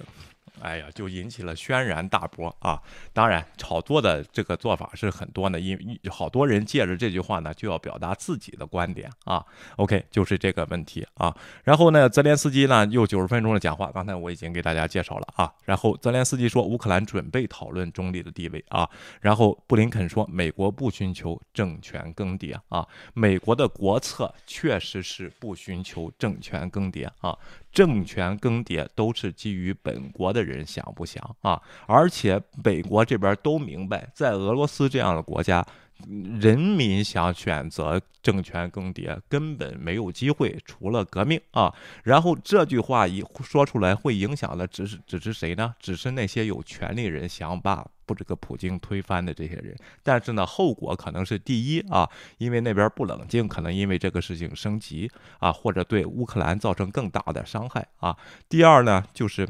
[0.61, 2.81] 哎呀，就引起了轩然大波啊！
[3.13, 9.45] 当然，炒作的这个做法是很多呢，因为好多人借着这句话呢，就要表达自己的观点啊。
[9.77, 11.35] OK，就是这个问题啊。
[11.65, 15.53] 然后呢，泽连斯基呢又九十分钟的讲话，刚才我已经给大家介绍了啊。
[15.65, 18.89] 然后泽连斯基说，乌克兰准备讨论中立的地位啊。
[19.21, 22.87] 然后布林肯说，美国不寻求政权更迭啊。
[23.15, 27.37] 美国的国策确实是不寻求政权更迭啊。
[27.73, 31.61] 政权更迭都是基于本国的人想不想啊？
[31.87, 35.65] 而且美国这边都明白，在俄罗斯这样的国家，
[36.41, 41.75] 人民想选择政权更迭根本没有机会，除了革命啊。
[42.05, 45.75] 然后这句话一说出来，会影响的只是只是谁呢？
[45.79, 47.87] 只是那些有权利人想把。
[48.07, 55.09] 不这个普京推翻的这些人，但是呢，后果可能是第一啊，因为那边不冷静，可能因为这个事情升级
[55.39, 58.17] 啊，或者对乌克兰造成更大的伤害啊。
[58.49, 59.49] 第二呢，就是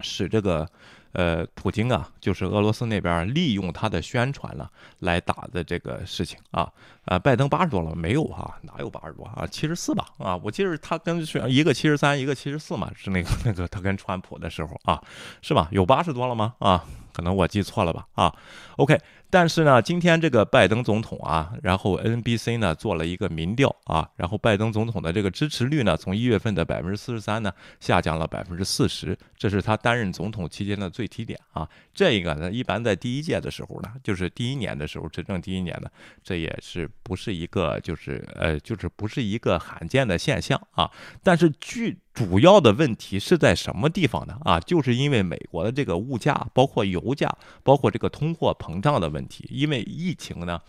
[0.00, 0.70] 使这个。
[1.14, 6.70] 呃，普京啊，就是俄罗斯那边利用他的宣传了来打的这个事情啊。
[7.06, 8.58] 呃，拜登八十多了没有哈？
[8.62, 9.46] 哪有八十多啊？
[9.46, 10.06] 七十四吧？
[10.18, 15.02] 啊，我记得他跟选一个七十三，一个七十四嘛，是那个那个他跟川普的时候啊，
[15.40, 15.68] 是吧？
[15.70, 16.54] 有八十多了吗？
[16.58, 18.06] 啊，可能我记错了吧？
[18.14, 18.34] 啊
[18.76, 18.98] ，OK。
[19.34, 31.68] 但是呢，今天这个拜登总统啊，然后 NBC 呢做了一个民调啊，然后拜登总统的这个支持率呢，从一月份的百分之四十三呢，下降了百分之四十，这是他担任总统期间的最低点啊。
[31.92, 35.90] 这个呢，一般在第一届的时候呢，就是第一年的时候，执政第一年呢，
[36.22, 40.88] 这也是不是一个就是呃，就是不是一个罕见的现象啊。
[41.24, 44.38] 但是据主要的问题是在什么地方呢？
[44.44, 50.60] 啊，就是因为美国的这个物价，包括油价，包括这个通货膨胀的问因为疫情呢。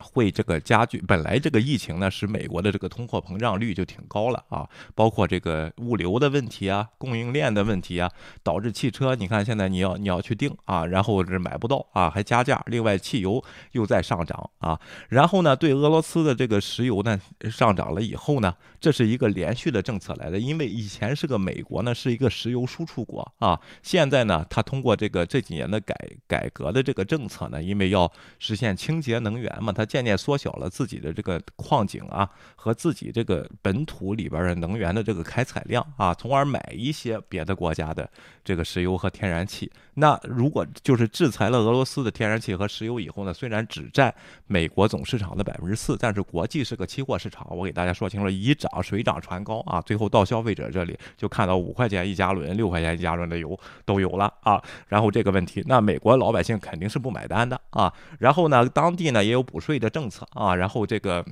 [0.00, 8.10] 会这个加剧，本来这个疫情呢，使美国的这个通货膨胀率就挺高了啊，包括这个物流的问题啊，供应链的问题啊，
[8.42, 25.94] 导致汽车，你看现在你要你要去订啊，然后是买不到啊，还加价，另外汽油又在上涨啊，然后呢，对俄罗斯的这个石油呢上涨了以后呢，这是一个连续的政策来的，因为以前是个美国呢是一个石油输出国啊，现在呢，它通过这个这几年的改
[26.26, 38.08] 改革的这个政策呢，因为要实现清洁能源嘛，它渐渐缩小了自己的这个矿井啊和自己这个本土里边的能源的这个开采量啊，从而买一些别的国家的
[38.50, 39.70] 这个石油和天然气。
[39.94, 44.12] 那如果就是制裁了俄罗斯的天然气和石油以后呢，虽然只占
[44.48, 54.60] 美国总市场的百分之四，但是国际是个期货市场，我给大家说清楚了，一涨水涨船高啊，最后到消费者这里就看到五块钱一加仑、六块钱一加仑的油都有了啊。
[54.88, 57.92] 然后这个问题，那美国老百姓肯定是不买单的啊。
[58.18, 61.24] 然后呢，当地呢也有补税的政策啊，然后这个。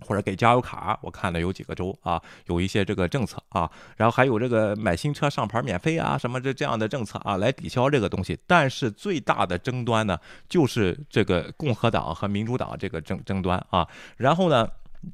[0.00, 8.38] 或者给加油卡，我看了有几个州啊，有一些这个政策啊，然后还有这个买新车上牌免费啊，什么这这样的政策啊，来抵消这个东西。
[8.46, 13.86] 但是最大的争端呢，就是这个共和党和民主党这个争争端啊。
[14.16, 14.68] 然后呢，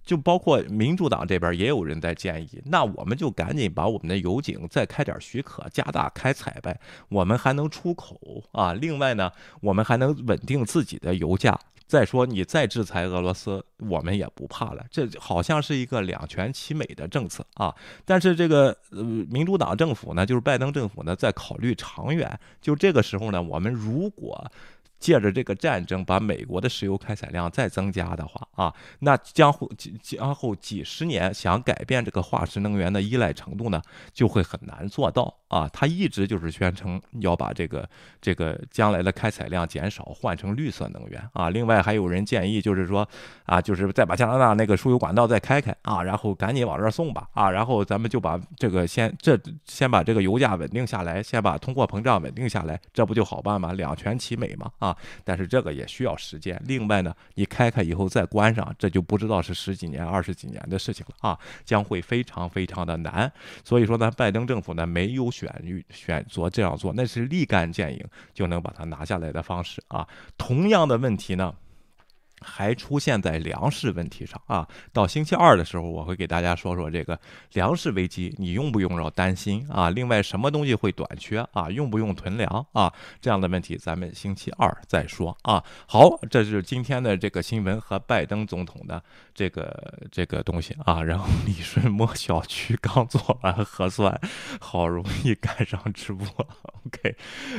[0.05, 8.19] 就包括民主党这边也有人在建议，那我们就赶紧把我们的油井再开点许可，加大开采呗，我们还能出口
[8.53, 8.73] 啊。
[8.75, 11.59] 另外呢，我们还能稳定自己的油价。
[11.87, 14.85] 再说你再制裁俄罗斯，我们也不怕了。
[14.91, 17.75] 这好像是一个两全其美的政策啊。
[18.05, 22.39] 但是这个呃民主党政府呢，就是拜登政府呢，在考虑长远。
[22.61, 24.51] 就这个时候呢，我们如果
[24.99, 29.69] 借着这个战争把美国的石油开采量再增加的话啊，那将会
[30.03, 33.83] 将后几十年想改变这个化石能源的依赖程度呢，
[34.15, 35.41] 就会很难做到。
[35.55, 37.89] 啊，他一直就是宣称要把这个
[38.21, 41.49] 这个将来的开采量减少，换成绿色能源啊。
[41.49, 43.09] 另外还有人建议，就是说
[43.45, 53.75] 啊，就是再把加拿大那个输油管道再开开啊，然后赶紧往这儿送吧啊，然后咱们就把这个先这先把这个油价稳定下来，先把通货膨胀稳定下来，这不就好办吗？
[53.75, 54.97] 两全其美嘛啊。
[55.23, 56.61] 但是这个也需要时间。
[56.67, 63.31] 另外呢，你开开以后再关上，这就不知道是十几年、二十几年的事情了啊，将会非常非常的难。
[63.63, 65.44] 所以说呢，拜登政府呢没有选。
[65.45, 70.07] 选选择这样做，那是立竿见影就能把它拿下来的方式啊。
[70.37, 71.55] 同样的问题呢？
[72.45, 74.69] 还出现在粮食问题上啊！
[74.93, 77.19] 到星期二的时候，我会给大家说说这个
[77.55, 79.89] 粮食危机，你用不用要担心啊？
[79.91, 81.71] 另外，什么东西会短缺啊？
[81.71, 82.93] 用不用囤粮啊？
[83.21, 85.65] 这样的问题，咱们星期二再说啊。
[85.87, 89.03] 好，这是今天的这个新闻和拜登总统的
[89.35, 91.03] 这个这个东西啊。
[91.03, 94.21] 然后，李顺摸小区刚做完核酸，
[94.61, 96.27] 好容易赶上直播。
[96.87, 97.17] OK，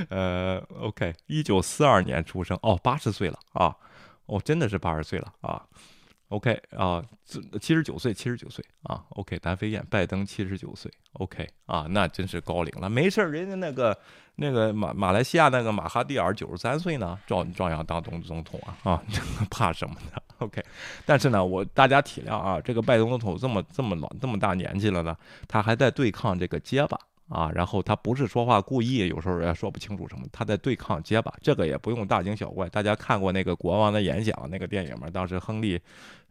[0.09, 3.75] 呃，OK，一九四二年出生，哦，八十岁了啊。
[4.25, 5.61] 哦，真的是八十岁了啊
[6.29, 7.03] ！OK 啊，
[7.61, 12.89] 七十九岁，七十九岁啊！OK，南飞燕，拜登七十九岁，OK 啊，那真是高龄了。
[12.89, 13.97] 没事儿，人家那个
[14.35, 19.03] 那个马马来西亚那个马哈蒂尔九十三岁呢，照照样当总总统啊啊，
[19.51, 20.63] 怕什么呢？OK，
[21.05, 25.15] 但是呢，我大家体谅啊，这个拜登总统这么这么老这么大年纪了呢，
[25.47, 26.99] 他还在对抗这个结巴。
[27.27, 32.69] 啊，然后他不是说话故意，有时候也说不清楚什么，他在对抗结巴，这个也不用大惊小怪。
[32.69, 35.09] 大家看过那个国王的演讲那个电影吗？
[35.11, 35.79] 当时亨利。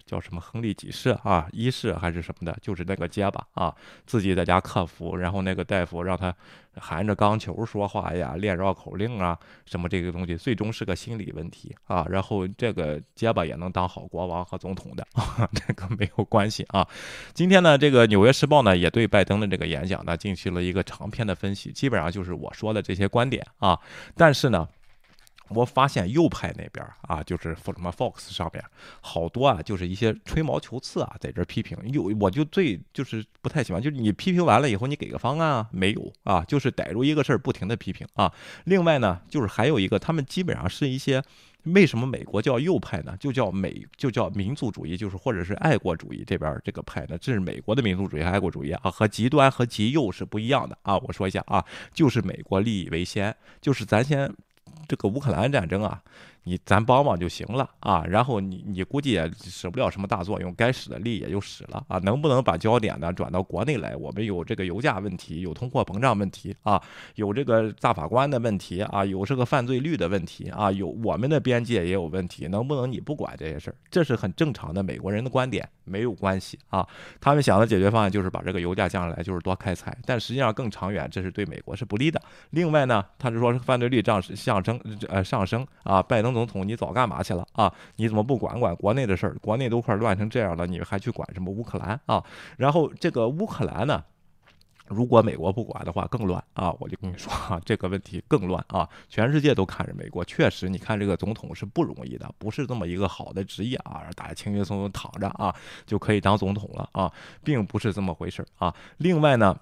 [0.06, 3.74] 叫什么亨利几世啊，一世还是什么的，就是那个结巴啊，
[4.06, 6.34] 自己在家克服，然后那个大夫让他
[6.76, 12.06] 含着钢球说话呀，练绕口令啊，什么这个东西，最终是个心理问题啊。
[12.10, 16.86] 然后这个结巴也能当好国王和总统的啊， 这个没有关系啊。
[17.32, 23.80] 今天呢，这个《纽约时报》呢也对拜登的这个演讲呢进行了一个长篇的分析，基本上就是我说的这些观点啊，
[24.14, 24.68] 但是呢。
[25.48, 28.64] 我发现右派那边啊，就是什么 Fox 上面
[29.00, 31.76] 好多啊，就是一些吹毛求疵啊，在这批评。
[31.92, 35.68] 有我就最就是不太喜欢，就是你批评完了以后，你给个方案啊？
[35.70, 38.32] 没有啊，就是逮住一个事儿不停的批评啊。
[38.64, 41.22] 另外呢，就是还有一个，他们基本上是一些
[41.64, 43.14] 为什么美国叫右派呢？
[43.20, 50.96] 就叫美就叫民族主义，就是或者是爱国主义这边这个派呢，这是美国的民族主义、爱国主义啊，和极端和极右是不一样的啊。
[50.96, 54.32] 我说一下啊，就是美国利益为先，就是咱先。
[54.88, 56.02] 这个乌克兰战争啊。
[56.44, 61.98] 你咱帮帮就行了啊，然后你你估计也使不了什么大作用，该使的力也就使了啊。
[61.98, 63.96] 能不能把焦点呢转到国内来？
[63.96, 66.78] 我们有这个油价问题，有通货膨胀问题啊，
[67.14, 72.46] 有这个大法官的问题啊，有这个犯罪率的问题啊，有我们的边界也有问题。
[72.48, 73.76] 能不能你不管这些事儿？
[73.90, 76.86] 这是很正常的美国人的观点，没有关系啊。
[77.22, 79.96] 他们想的解决方案就是把这个油价降下来，就是多开采。
[80.04, 82.20] 但实际上更长远，这是对美国是不利的。
[82.50, 84.78] 另外呢，他是说犯罪率涨上升
[85.08, 86.33] 呃上升啊，拜登。
[86.34, 87.72] 总统，你早干嘛去了啊？
[87.96, 89.36] 你怎么不管管国内的事儿？
[89.40, 92.22] 国内都快乱成这样了，你还去管什么乌克兰啊？
[92.56, 94.04] 然后这个乌克兰呢，
[94.88, 96.74] 如果美国不管的话，更乱啊！
[96.78, 98.88] 我就跟你说啊，这个问题更乱啊！
[99.08, 105.54] 全世界都看着美国，确实，你看这个总统是不容易的，不是这么一个好的职业啊，大家轻轻松松躺着啊
[105.86, 108.74] 就可以当总统了啊，并不是这么回事儿啊。
[108.98, 109.56] 另外呢。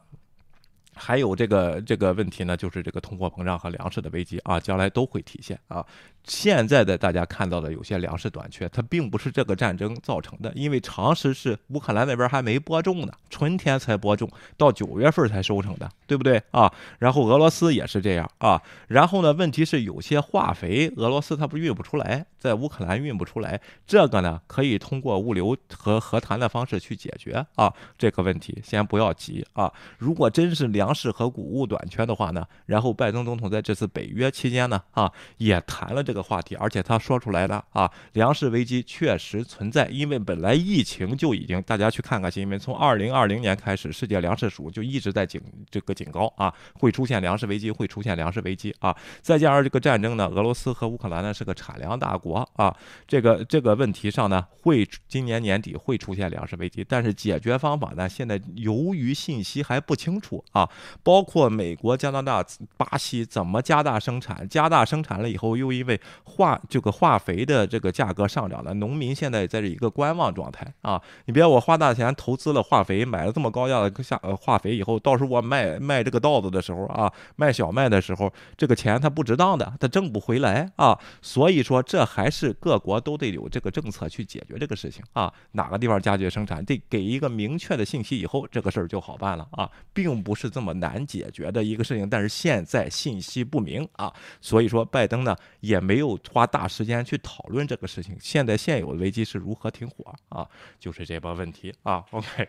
[1.04, 5.84] 还有这个这个问题呢，就是这个通货膨胀和粮食的危机啊，将来都会体现啊。
[6.22, 16.72] 现在的大家看到的有些粮食短缺，它并不是这个战争造成的，因为常识是乌克兰那边还没播种呢，春天才播种，到九月份才收成的，对不对啊？
[17.00, 18.62] 然后俄罗斯也是这样啊。
[18.86, 29.72] 然后呢，问题是有些化肥俄罗斯它不运不出来，在乌克兰运不出来，这个呢可以通过物流和和谈的方式去解决啊这个问题，先不要急啊。
[29.98, 36.02] 如果真是粮粮食和谷物短缺的话呢，然后拜登总统在这次北约期间呢啊也谈了。
[36.02, 45.40] 这个话题，而且他说出来了啊，粮食危机确实存在，因为本来疫情就已经，大家去看看新闻，从二零二零年开始，世界粮食署就一直在警
[45.70, 60.68] 这个警告啊，会出现粮食危机，会出现粮食危机啊，再加上这个战争呢，俄罗斯和乌克兰呢是个产粮大国啊，这个这个问题上呢，会今年年底会出现粮食危机，但是解决方法呢，现在由于信息还不清楚啊，
[61.02, 62.44] 包括美国、加拿大、
[62.76, 71.00] 巴西怎么加大生产，加大生产了以后，又因为化这个化肥的这个价格上涨了，农民现在在这一个观望状态啊！
[71.26, 80.98] 你别我花大钱投资了化肥，买了这么高价的下呃化肥以后，到时候我卖卖这个稻子的时候啊，卖小麦的时候，这个钱它不值当的，它挣不回来啊！
[81.22, 85.32] 所以说这还是各国都得有这个政策去解决这个事情啊！
[85.52, 92.06] 哪个地方加剧生产，得给一个明确的信息以后，这个事儿就好办了啊，并不是这么么难解决的一个事情。
[92.06, 96.02] 但是现在信息不明啊，所以说拜登呢也没。
[96.02, 98.16] 有花大时间去讨论这个事情。
[98.20, 100.44] 现在现有的危机是如何停火啊？
[100.80, 102.04] 就是这波问题啊。
[102.10, 102.48] OK，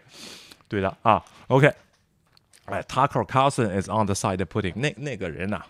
[0.67, 1.23] 对的啊。
[1.49, 1.71] OK，
[2.65, 5.61] 哎，Tucker Carlson is on the side putting 那那个人呐，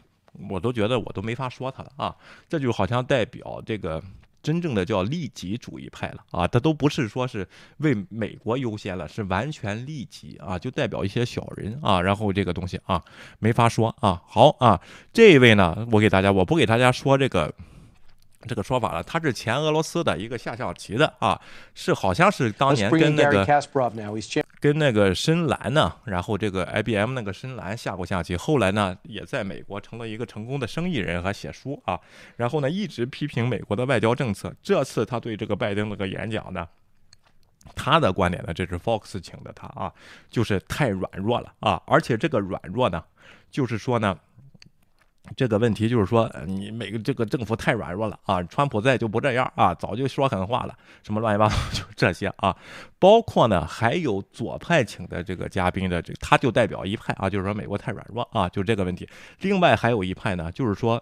[0.49, 2.15] 我都觉得我都没法说他了啊。
[2.47, 4.01] 这就好像代表这个。
[4.43, 12.01] 真正的叫利己主义派了啊，他都不是说是为美国优先了，是完全利己啊，就代表一些小人啊。
[12.01, 13.01] 然后这个东西啊，
[13.39, 14.21] 没法说啊。
[14.27, 14.81] 好啊，
[15.13, 17.55] 这一位呢，我给大家，我不给大家说这个
[18.47, 21.39] 这个说法了，他是前俄罗斯的一个下象棋的啊，
[21.73, 23.45] 是好像是当年跟那个。
[24.59, 31.99] 跟那个深蓝呢，然后这个 IBM 那个深蓝下过象棋，后来呢也在美国成了一个成功的生意人和写书啊，
[32.37, 34.53] 然后呢一直批评美国的外交政策。
[34.63, 36.65] 这次他对这个拜登那个演讲呢，
[37.75, 39.91] 他的观点呢，这是 Fox 请的他啊，
[40.29, 43.03] 就是太软弱了啊，而且这个软弱呢，
[43.51, 44.17] 就是说呢。
[45.37, 48.43] 这个问题就是说，你每个这个政府太软弱了啊！
[48.43, 52.55] 川普在就不这样啊，早就说狠话了，什么乱七八糟 就这些啊。
[52.99, 59.07] 包括呢，还有左派请的这个嘉宾的这，他就代表一派啊，就是说美国太软弱啊，就这个问题。
[59.39, 61.01] 另外还有一派呢，就是说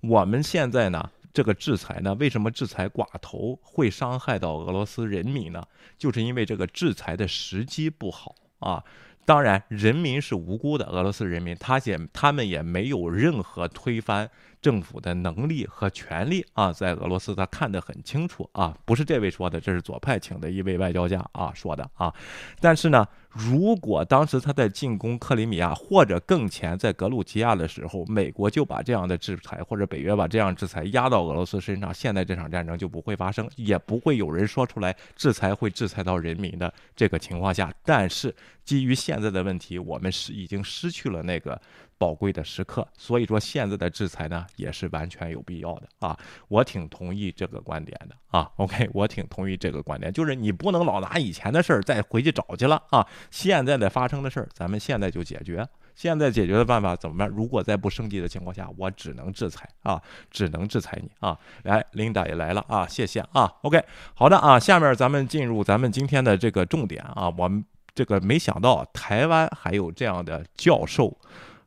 [0.00, 5.62] 我们现在呢，这个制裁呢，为什么制裁寡头会伤害到俄罗斯人民呢？
[5.98, 8.82] 就是因为这个制裁的时机不好啊。
[9.28, 22.12] 当然，人民是无辜的，俄罗斯人民，他也他们也没有任何推翻政府的能力和权利啊，在俄罗斯他看得很清楚啊，不是这位说的，这是左派请的一位外交家啊说的啊，
[22.60, 23.06] 但是呢。
[23.30, 37.72] 如果当时他在进攻克里米亚或者更前在格鲁吉亚的时候，美国就把这样的制裁或者北约把这样制裁压到俄罗斯身上，现在这场战争就不会发生，也不会有人说出来制裁会制裁到人民的这个情况下。
[37.84, 38.34] 但是
[38.64, 41.60] 基于现在的问题，我们是已经失去了那个。
[41.98, 48.48] 宝贵的时刻，所以说现在的制裁呢也是完全有必要的啊，我挺同意这个观点的啊。
[48.56, 53.06] OK，我挺同意这个观点，就是你不能老拿以前的事儿再回去找去了啊。
[53.30, 55.68] 现在的发生的事儿，咱们现在就解决。
[55.96, 57.28] 现在解决的办法怎么办？
[57.28, 61.36] 如果在不升级的情况下，我只能制裁啊，只能制裁你啊。
[61.64, 63.52] 来，琳达也来了啊，谢谢啊。
[63.62, 63.82] OK，
[64.14, 71.18] 好的啊，下面咱们进入咱们今天的这个重点啊，我们这个没想到台湾还有这样的教授。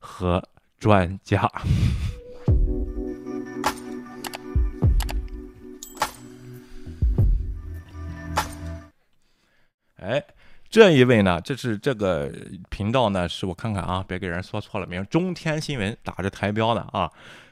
[0.03, 0.43] 和
[0.79, 1.49] 专家，
[9.97, 10.21] 哎，
[10.69, 12.33] 这一位呢，这是这个
[12.69, 17.09] 频道呢，是我看看啊，别给人说错了名，中天新闻打着台标的啊。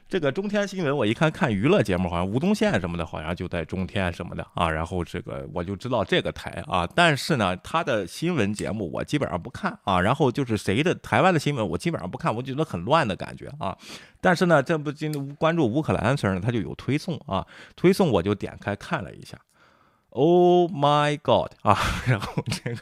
[0.09, 4.67] 这个中天新闻，我一看看娱乐节目，好像吴宗宪什么的，好像就在中天什么的啊。
[4.67, 10.01] 然后这个我就知道这个台啊，但是呢，他的新闻节目我基本上不看啊。
[10.01, 13.77] 然后就是谁的台湾的新闻，我基本上不看，我觉得很乱的感觉啊。
[14.19, 17.45] 但是呢，这不今关注乌克兰的事儿呢，他就有推送啊，
[17.75, 19.37] 推送我就点开看了一下
[20.09, 21.77] ，Oh my God 啊！
[22.07, 22.81] 然后这个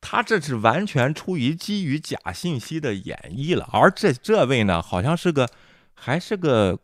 [0.00, 5.48] 他这是完全出于基于假信息的演绎了，而这这位呢，好像是个。
[6.00, 6.78] 还是个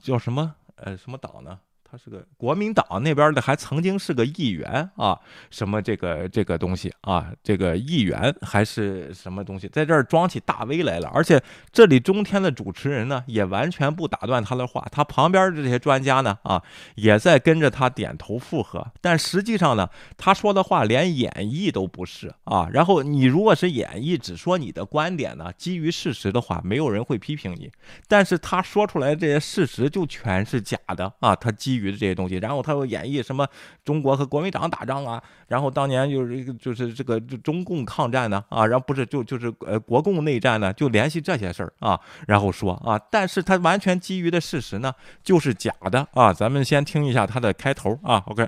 [0.00, 1.60] 叫什么呃什么岛呢？
[1.88, 5.18] 他是个国民党那边的，还曾经是个议员啊，
[5.50, 11.08] 什么这个这个东西啊，这个议员还是什么东西，在这儿装起大 V 来了。
[11.14, 16.60] 而且这里中天的主持人呢，也完全不打断他的话，他旁边的这些专家呢，啊，
[16.96, 18.84] 也在跟着他点头附和。
[19.00, 22.68] 但实际上呢，他说的话连演绎都不是啊。
[22.72, 27.70] 然后你如果是演绎，只说你的观点呢，基于事实的话，没有人会批评你。
[28.08, 31.86] 但是他说出来这些事实就全是假的啊，他基于。
[31.96, 33.48] 这些东西，然后他又演绎什么
[33.82, 44.92] 中国和国民党打仗啊，然后当年就是就是这个中共抗战呢啊，然后不是就就是呃国共内战呢，就联系这些事儿啊，然后说啊，但是他完全基于的事实呢
[45.24, 48.46] 就是假的啊，咱们先听一下他的开头啊，OK，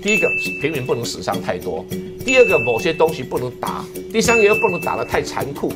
[0.00, 0.28] 第一个
[0.62, 1.84] 平民不能死伤太多，
[2.24, 5.72] 第二个某些东西不能打，第三个又不能打得太残酷，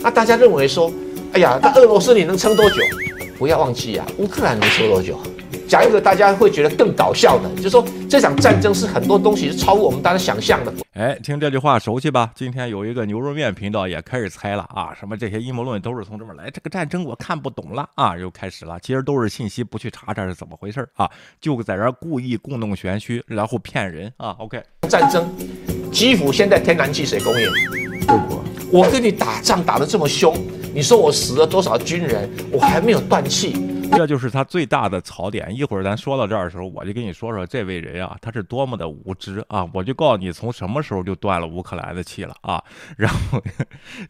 [0.00, 0.92] 那大家认为说，
[1.34, 2.82] 哎呀，那俄罗斯你能撑多久？
[3.38, 5.16] 不要忘记啊，乌克兰能撑多久？
[5.68, 10.72] 讲一个大家会觉得更搞笑的，就是说这场战争是很多东西是超乎我们大家想象的。
[10.94, 12.32] 哎，听这句话熟悉吧？
[12.34, 16.50] 今天有一个牛肉面频道也开始猜了啊，什么这些阴谋论都是从这边来。
[16.50, 18.80] 这个战争我看不懂了啊，又开始了。
[18.80, 21.08] 其实都是信息不去查查是怎么回事啊，
[21.38, 24.34] 就在这故意故弄玄虚，然后骗人啊。
[24.38, 25.28] OK，战争，
[25.92, 27.46] 基辅现在天然气谁供应？
[28.06, 28.42] 德国。
[28.72, 30.34] 我跟你打仗打得这么凶，
[30.74, 32.28] 你说我死了多少军人？
[32.50, 33.77] 我还没有断气。
[33.90, 35.54] 这就是他最大的槽点。
[35.54, 39.68] 一会儿咱说到这儿的时候，我就跟你说说这位人啊，他是多么的无知啊！
[39.72, 42.62] 我就告诉你，从什么时候就断了乌克兰的气了啊！
[42.96, 43.42] 然后，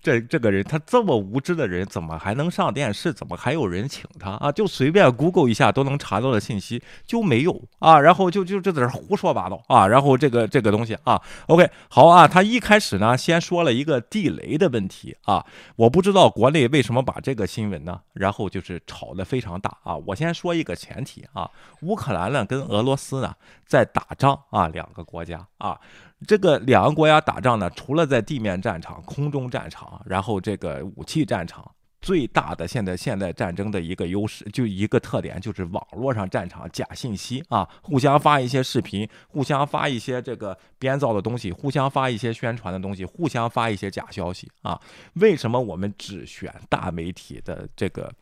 [0.03, 3.13] 这这个人他这么无知的人，怎么还能上电视？
[3.13, 4.53] 怎么还有人请他啊？
[4.53, 7.99] 就随便 Google 一下都能查到的信息就没有啊！
[7.99, 9.87] 然后就就就在这胡说八道啊！
[9.87, 12.29] 然后这个这个东西啊，OK，好啊。
[12.29, 19.68] 他一开始呢，先说了一个地雷的问题啊，我不知道国内为什么把这个新闻呢，然后就是炒得非常大。
[19.83, 21.51] 啊，我先说一个前提啊，
[21.83, 23.35] 乌克兰呢跟俄罗斯呢
[23.67, 25.81] 在打仗啊，两个国家啊，
[26.27, 44.81] 这个两个国家打仗呢，除了在地面战场、空中战场，然后这个武器战场，最大的现在现代战争的一个优势，就一个特点，就是网络上战场假信息啊，互相发一些视频，互相发一些这个编造的东西，互相发一些宣传的东西，互相发一些假消息啊。
[45.15, 48.13] 为什么我们只选大媒体的这个？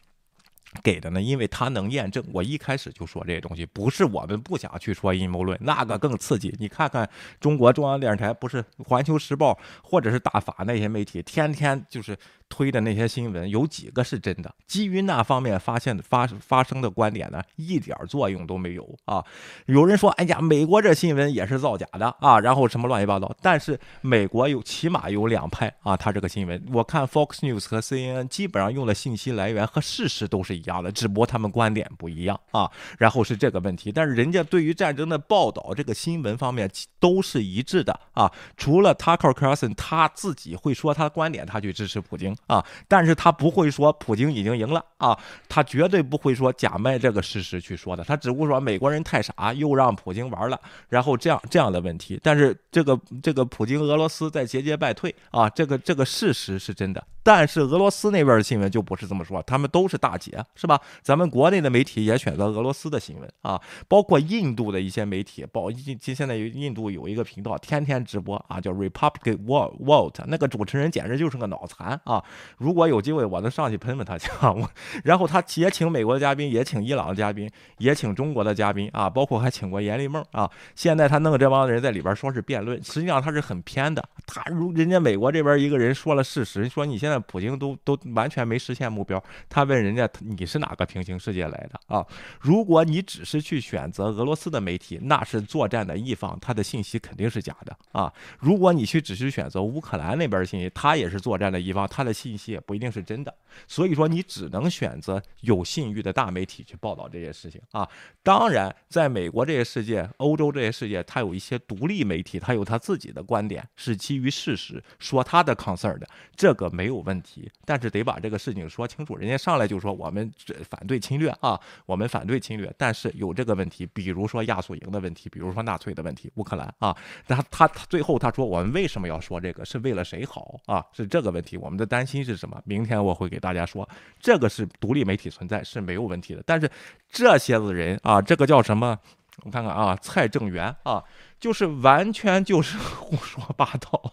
[0.83, 2.25] 给的呢，因为他能验证。
[2.33, 6.55] 我一开始就说这些东西，不是我们不想去说阴谋论，那个更刺激。
[6.59, 7.09] 你看看
[7.41, 9.53] 中国中央电视台，不是《环球时报》
[9.83, 12.17] 或者是大法那些媒体，天天就是。
[12.49, 14.55] 推的那些新闻有几个是真的？
[14.67, 19.25] 基于那方面发现发发生的观点呢，一点作用都没有啊！
[19.67, 23.35] 有人说：“哎呀，美国这新闻也是造假的啊！”然后什么乱七八糟。
[23.43, 32.71] 但是美国有起码有两派啊，他这个新闻，我看 Fox News 和 CNN 基本上用的信息来源和事实都是一样的，只不过他们观点不一样啊。
[32.99, 36.71] 然后是这个问题，但是人家对于战争的报道，这个新闻方面
[37.01, 38.31] 都是一致的啊。
[38.57, 42.36] 除了 Tucker Carlson 他自己会说他的观点，他去支持普京。
[42.47, 42.65] 啊！
[42.87, 45.19] 但是他不会说普京已经赢了啊，
[45.49, 52.21] 他绝对不会说假卖这个事实去说的，他只不过说美国人太傻，又让普京玩了，然后这样这样的问题。
[52.23, 57.03] 但是这个这个普京俄罗斯在节节败退啊，这个这个事实是真的。
[57.27, 60.81] 但是俄罗斯那边的新闻就不是这么说，他们都是大姐，是吧？
[61.03, 72.23] 咱们国内的媒体也选择俄罗斯的新闻啊，包括印度的一些媒体，包印现在有印度有一个频道，天天直播啊，叫 Republic World，那个主持人简直就是个脑残啊！
[72.59, 74.31] 如果有机会，我能上去喷喷他去。
[74.41, 74.71] 我
[75.03, 80.49] 然后他也请美国的嘉宾，也请伊朗的嘉宾，也请中国的嘉宾啊，包括还请过阎立梦啊。
[80.77, 84.01] 现在他弄这帮人在里边说是辩论，实际上他是很偏的。
[84.27, 87.16] 他如人家美国这边一个人说了事实，说你现在。
[87.23, 92.05] 普京都都完全没实现目标，他问人家你是哪个平行世界来的啊？
[92.41, 98.13] 如果你只是去选择俄罗斯的媒体，那是作战的一方，他的信息肯定是假的啊。
[98.41, 103.33] 如果你去只是选择乌克兰那边的信息，他也是作战的一方，他的信息也不一定是真的。
[103.69, 107.89] 所以说你只能选择有信誉的大媒体去报道这些事情啊。
[108.23, 116.97] 当然，在美国这些世界、欧洲这些世界，他有一些独立媒体，他有他自己的观点，是基于事实说他的 concern 的，这个没有。
[117.07, 119.17] 问题，但是得把这个事情说清楚。
[119.17, 120.31] 人家上来就说我们
[120.69, 126.95] 反对侵略啊，我们反对侵略，但是有这个问题，比如说亚速营的问题，比如说纳粹的问题，乌克兰啊，
[127.27, 130.85] 他他他最后他说我们为什么要说这个，是为了谁好啊？
[130.93, 132.61] 是这个问题，我们的担心是什么？
[132.65, 133.89] 明天我会给大家说，
[134.21, 136.43] 这个是独立媒体存在是没有问题的。
[136.45, 136.71] 但是
[137.09, 138.99] 这些子人啊，这个叫什么？
[139.45, 141.05] 我看看啊，蔡正元啊，
[141.39, 144.13] 就是完全就是 胡说八道。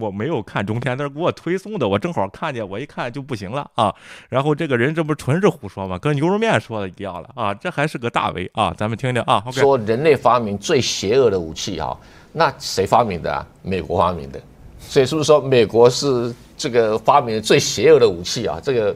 [0.00, 3.94] 我没有看中天，但是给我推送的，我正好看见，我一看就不行了啊。
[4.28, 5.98] 然后这个人这不纯是胡说吗？
[5.98, 9.44] 跟牛肉面说的一样了啊，这还是个大 V 啊，咱们听听啊。
[9.52, 11.96] 说人类发明最邪恶的武器啊，
[12.32, 13.46] 那谁发明的啊？
[13.62, 14.40] 美国发明的，
[14.78, 18.60] 所以是不是说美国是这个发明最邪恶的武器啊？
[18.62, 18.94] 这个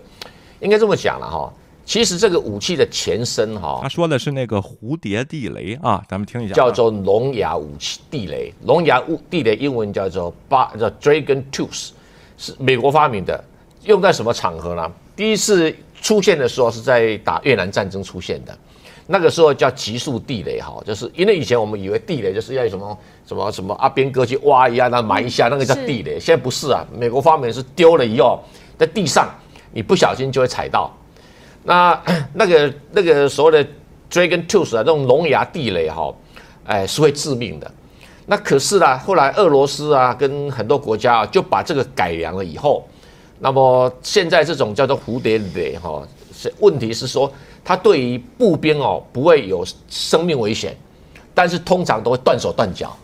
[0.61, 1.53] 应该这么讲了哈。
[1.87, 8.53] 其实这个武器的前身哈，他说的是那个蝴蝶地雷啊，咱们听一下，叫做龙牙武器地雷。
[8.65, 11.91] 龙牙武地雷英文叫做八叫 Dragon Tooth，
[12.37, 13.43] 是美国发明的，
[13.85, 14.93] 用在什么场合呢？
[15.15, 15.73] 第一次
[16.03, 18.59] 出现的时候是在打越南战争出现的，
[19.07, 26.19] 那个时候叫极速地雷哈，就是因为以前我们以为地雷就是要什么什么什么阿边哥去挖一下，那埋一下，那个叫地雷。
[26.19, 28.43] 现在不是啊，美国发明是丢了以后
[28.77, 29.33] 在地上，
[29.73, 30.93] 你不小心就会踩到。
[31.67, 32.01] 那
[32.33, 33.69] 那个那个所谓的
[34.09, 36.15] Dragon Tooth 啊，这种龙牙地雷哈，
[36.65, 37.69] 哎是会致命的。
[38.25, 42.87] 那可是呢，后来俄罗斯啊跟很多国家啊就把这个改良了以后，
[43.41, 47.33] 那么现在这种叫做蝴蝶雷哈，是问题是说
[47.65, 50.77] 它对于步兵哦不会有生命危险，
[51.35, 52.97] 但是通常都会断手断脚。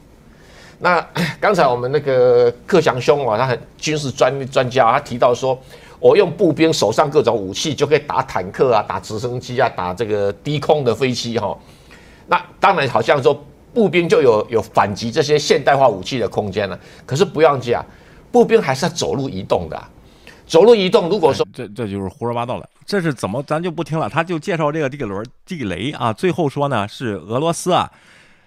[0.79, 1.05] 那
[1.41, 5.59] 刚才我们那个克强兄啊，他很军事专专家，他提到说。
[6.03, 11.57] 我用步兵手上各种武器就可以打坦克啊，打直升机啊，打这个低空的飞机哈。
[12.27, 13.33] 那当然好像说
[13.73, 16.77] 步兵就有有反击这些现代化武器的空间了。
[17.07, 17.87] 可是不要记啊，
[18.33, 19.81] 步兵还是要走路移动的。
[20.45, 22.69] 走路移动，如果说这这就是胡说八道了。
[22.85, 23.41] 这是怎么？
[23.45, 24.09] 咱就不听了。
[24.09, 27.89] 他就介绍这个地轮地雷啊，最后说呢是俄罗斯啊。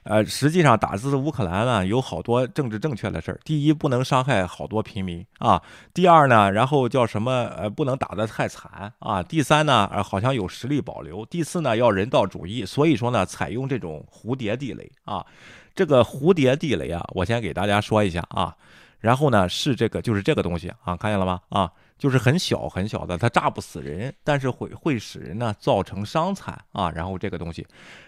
[0.05, 3.39] 呃，实际上打字乌克兰呢，有好多政治正确的事儿。
[3.43, 5.59] 第一，不能伤害好多平民啊；
[5.95, 7.31] 第二呢，然后叫什么？
[7.57, 12.63] 呃，不能打得太惨啊；第三呢，呃，好像有实力保留；第四呢，要人道主义。
[12.63, 15.25] 所以说呢，采用这种蝴蝶地雷啊。
[15.73, 18.55] 这个蝴蝶地雷啊，我先给大家说一下啊。
[18.99, 21.41] 然后呢，是这个，就是这个东西啊，看见了吗？
[21.49, 21.71] 啊。
[21.97, 26.91] 就是很小很小的，它炸不死人，但是会会使人呢造成伤残啊。
[26.91, 27.65] 然后这个东西，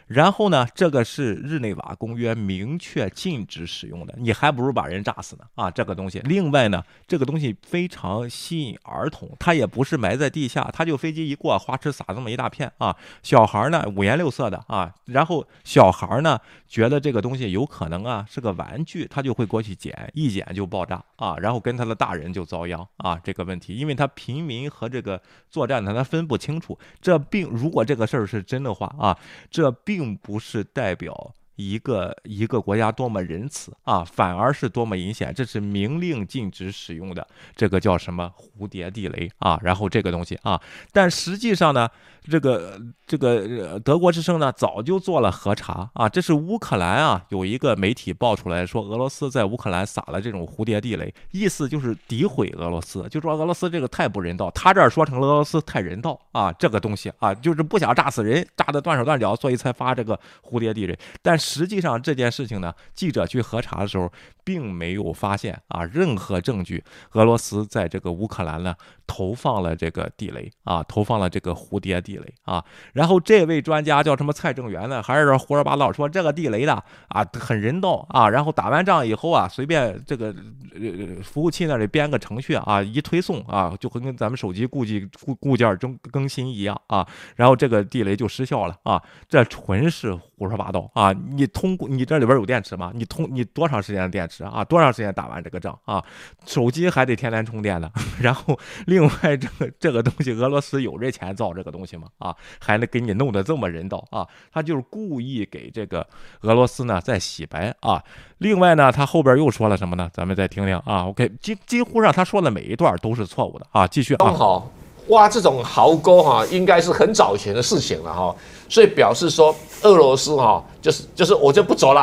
[0.07, 5.71] 然后呢，这个是日内瓦公约明确禁止使用的，你还不如把人炸死呢啊。
[5.71, 12.95] 这个东西，另外呢，这个东西非常吸引儿童，它也不是埋在地下，它就飞机一过，花痴撒这么一大片啊。
[13.23, 23.17] 小孩呢五颜六色的啊，然后小孩呢觉得这个东西有可能啊是个玩具，他就会过去捡，一捡就爆炸啊，然后跟他的大人就遭殃啊。
[23.23, 23.76] 这个问题。
[23.77, 29.17] 因为他平民和这个作战的他分不清楚，这并如果这个事儿是真的话啊，
[29.51, 31.33] 这并不是代表。
[31.57, 35.33] 一个一个国家多么仁慈啊，反而是多么阴险。
[35.35, 39.59] 这是明令禁止使用的，这个叫什么蝴蝶地雷啊？
[39.61, 40.61] 然后这个东西啊，
[40.93, 41.89] 但实际上呢，
[42.23, 46.07] 这个这个德国之声呢早就做了核查啊。
[46.07, 54.51] 这是乌克兰啊，有一个媒体爆出来说，俄罗斯在乌克兰撒了这种蝴蝶地雷，意思就是诋毁俄罗斯，就说俄罗斯这个太不人道。
[54.51, 60.95] 他这儿说成了俄罗斯太人道啊，这个东西啊，就是不想炸死人，炸得断手断脚，所以才发这个蝴蝶地雷。
[61.23, 61.46] 但是。
[61.47, 64.11] 实际上这件事情呢，记者去核查的时候，
[64.43, 66.83] 并没有发现啊任何证据，
[67.13, 68.75] 俄罗斯在这个乌克兰呢
[69.07, 72.63] 投放了这个地雷啊，投放了这个蝴蝶地雷啊。
[72.93, 76.73] 然后这位专家叫什么蔡正元呢，还是胡说八道说这个地雷的
[77.07, 80.35] 啊很人道啊，然后打完仗以后啊，随便这个
[80.75, 91.11] 呃服务器那里编个程序啊，一推送啊，就会跟咱们手机固件固固件更更新一样啊，然后这个地雷就失效了啊，这纯是胡说八道啊！
[91.31, 92.91] 你通过你这里边有电池吗？
[92.93, 94.63] 你通你多长时间的电池啊？
[94.63, 96.03] 多长时间打完这个仗啊？
[96.45, 97.91] 手机还得天天充电呢。
[98.21, 102.07] 然后另外这个这个东西，俄罗斯有这钱造这个东西吗？
[102.19, 104.27] 啊，还能给你弄得这么人道啊？
[104.51, 106.07] 他就是故意给这个
[106.41, 108.03] 俄罗斯呢在洗白啊。
[108.37, 110.07] 另外呢，他后边又说了什么呢？
[110.13, 111.07] 咱们再听听啊。
[111.07, 113.87] OK，几几乎上他说的每一段都是错误的啊。
[113.87, 114.31] 继续啊。
[114.31, 114.71] 好，
[115.09, 118.35] 挖这种壕沟哈，应该是很早前的事情了哈。
[118.69, 122.01] 所以表示说，俄罗斯哈，就是就是我就不走了，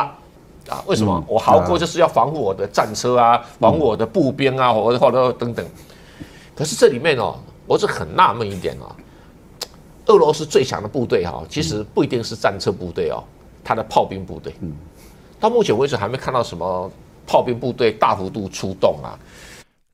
[0.67, 1.23] 啊，为什么？
[1.27, 5.65] 我壕沟就是要防护我的战车啊，防护我的步兵啊，或者或者等等。
[6.55, 7.35] 可是这里面哦，
[7.67, 8.89] 我是很纳闷一点哦，
[10.07, 13.23] 俄罗斯最强的部队哈，其实不一定是战车部队哦，
[13.63, 14.55] 它的炮兵部队。
[14.61, 14.73] 嗯，
[15.39, 16.89] 到目前为止还没看到什么
[17.27, 19.13] 炮兵部队大幅度出动啊。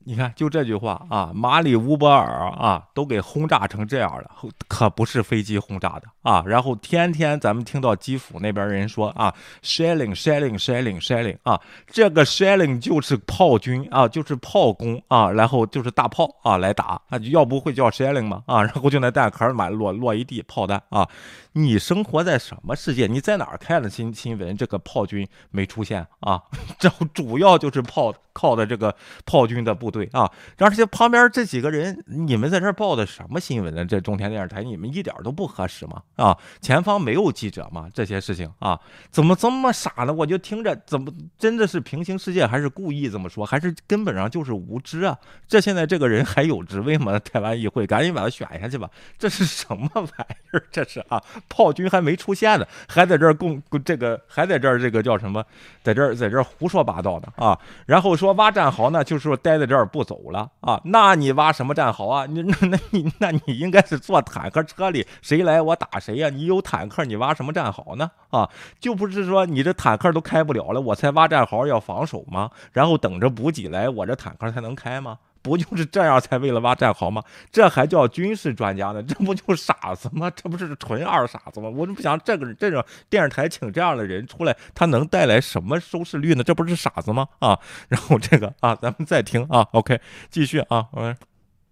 [0.04, 4.30] 你看，就这句话啊，马里乌波尔啊，都给轰炸成这样了，
[4.68, 6.42] 可不是飞机轰炸的啊。
[6.46, 9.32] 然后天天咱们听到基辅那边人说啊
[9.62, 18.42] ，shelling shelling shelling shelling 啊，这个 shelling 就是炮军啊，就是炮攻啊，然后就是大炮啊来打啊，要不会叫 shelling 吗？
[18.46, 21.08] 啊，然后就那弹壳满落落一地炮弹啊。
[21.54, 23.06] 你生活在什么世界？
[23.06, 24.56] 你在哪儿看的新新闻？
[24.56, 26.40] 这个炮军没出现啊？
[26.80, 28.94] 这主要就是炮靠的这个
[29.26, 30.28] 炮军的部队啊。
[30.58, 33.84] 而且旁边这几个人，你们在这报的什么新闻呢？
[33.84, 36.02] 这中天电视台，你们一点都不合适吗？
[36.16, 37.88] 啊，前方没有记者吗？
[37.92, 38.80] 这些事情啊，
[39.10, 40.12] 怎么这么傻呢？
[40.12, 45.16] 我就听着，怎么真的是平行世界，还是故意这么说，还是根本上就是无知啊？
[45.46, 47.18] 这现在这个人还有职位吗？
[47.18, 48.88] 台湾议会，赶紧把他选下去吧！
[49.18, 50.64] 这是什么玩意儿？
[50.70, 51.22] 这是啊？
[51.48, 55.44] 炮军还没出现呢，还在这儿供这个，还在这儿这个叫什么，
[55.82, 57.58] 在这儿在这儿胡说八道呢啊！
[57.86, 60.80] 然后说挖战壕呢，就是说待在这儿不走了啊？
[60.84, 62.26] 那你挖什么战壕啊？
[62.26, 66.28] 你那 那你那你应该是坐坦克车里，谁来我打谁呀？
[66.28, 68.10] 你有坦克，你挖什么战壕呢？
[68.30, 68.48] 啊，
[68.80, 72.50] 就不是说你这坦克都开不了了，我才挖战壕要防守吗？
[72.72, 75.18] 然后等着补给来，我这坦克才能开吗？
[75.42, 77.22] 不就是这样才为了挖战壕吗？
[77.50, 79.02] 这还叫军事专家呢？
[79.02, 80.30] 这不就傻子吗？
[80.30, 81.68] 这不是纯二傻子吗？
[81.68, 86.44] 我就不想这个这种电视台请这样的人出来，他能带来什么收视率呢？
[86.44, 87.26] 这不是傻子吗？
[87.40, 91.16] 啊，然后这个啊，咱们再听啊，OK，继续啊，嗯，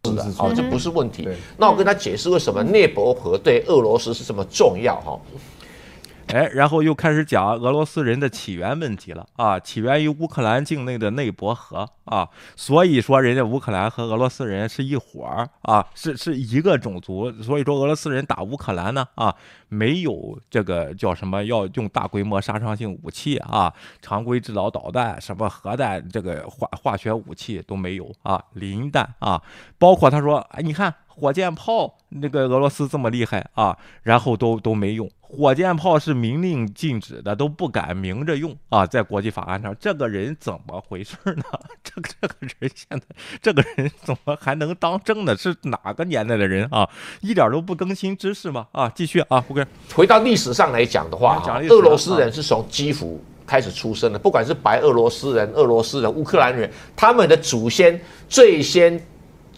[0.04, 1.28] 是的，好，这不是问题。
[1.56, 5.20] 那我跟他解释为什么涅伯河对俄罗斯是这么重要哈。
[6.32, 19.34] 哎，然后又开始讲俄罗斯人的起源问题了啊，起源于乌克兰境内的内伯河啊，所以说人家乌克兰和俄罗斯人是一伙儿啊，是是一个种族，所以说俄罗斯人打乌克兰呢啊，
[19.68, 29.42] 没有这个叫什么要用大规模杀伤性武器啊，常规制导导弹什么核弹这个化化学武器都没有啊，磷弹啊，
[29.78, 30.94] 包括他说哎，你看。
[31.12, 35.06] 火箭炮，那个俄罗斯这么厉害啊，然后都都没用。
[35.32, 41.44] 火箭炮是明令禁止的，都不敢明着用啊，在国际法案上，这个人怎么回事呢？
[41.84, 43.06] 这个这个人现在，
[43.40, 45.36] 这个人怎么还能当政呢？
[45.36, 46.88] 是哪个年代的人啊？
[47.20, 48.66] 一点都不更新知识吗？
[48.72, 49.64] 啊，继续啊，OK。
[49.94, 59.00] 回到历史上来讲的话，俄罗斯人是从基辅开始出生的，不管是白俄罗斯人、俄罗斯人、乌克兰人，他们的祖先最先。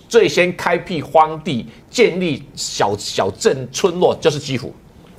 [0.08, 4.70] 最先开辟荒地、建立小小镇村落，就是基辅。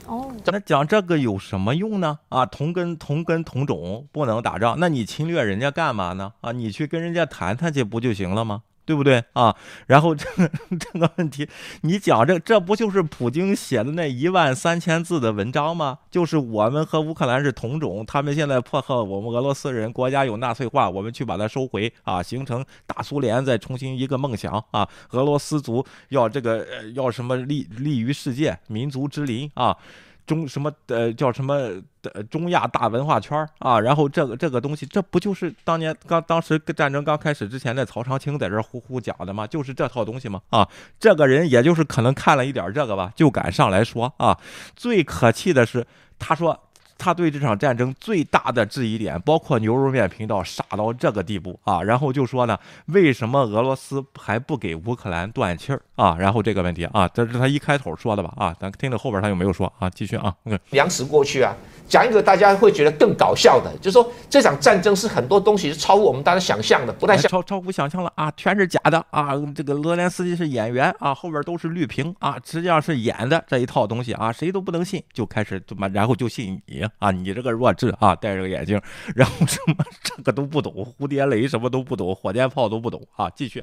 [0.08, 2.20] 哦，那讲这个有什么用呢？
[2.30, 6.34] 啊，同根同根同种不能打仗，那你侵略人家干嘛呢？
[6.42, 8.64] 啊，你去跟人家谈谈去不就行了吗？
[8.86, 9.56] 对不对啊？
[9.88, 11.48] 然后这个这个问题，
[11.82, 16.00] 你讲这这不就是普京写的那一万三千字的文章吗？
[16.12, 29.78] 就是我们和乌克兰是同种，他们现在迫害我们俄罗斯人，国家有纳粹化，我们去把它收回啊，形成大苏联，再重新一个梦想啊，俄罗斯族要这个要什么立立于世界，民族之林啊。
[30.26, 31.72] 中什么呃叫什么
[32.02, 33.80] 的中亚大文化圈啊？
[33.80, 39.46] 然后这个这个东西，这不就是当年刚当时战争刚开始之前的曹长青在这呼呼讲的吗？
[39.48, 40.42] 就是这套东西吗？
[40.50, 40.68] 啊，
[41.00, 44.38] 这个人也就是可能看了一点这个吧，就敢上来说啊。
[44.76, 45.86] 最可气的是，
[46.20, 46.60] 他说。
[47.04, 56.16] 他对这场战争最大的质疑点，包括牛肉面频道傻到这个地步啊，然后就说呢，为什么俄罗斯还不给乌克兰断气儿啊？
[56.18, 58.34] 然后这个问题啊，这是他一开头说的吧？
[58.38, 59.90] 啊，咱听着后边他有没有说啊？
[59.90, 60.34] 继续啊，
[60.70, 61.54] 粮食过去啊。
[61.86, 69.34] 讲一个大家会觉得更搞笑的，就是说这场战争是很多东西是超乎我们大家想象的，不太像超超乎想象了啊，全是假的啊！
[69.54, 78.80] 这个泽连斯基是演员啊，后边都是绿屏啊，实际上是演的这一套东西啊，谁都不能信，就开始怎么，然后就信你啊，你这个弱智啊，戴着个眼镜，
[79.16, 83.62] 然后什么这个都不懂，蝴蝶雷什么都不懂，火箭炮都不懂啊，继续。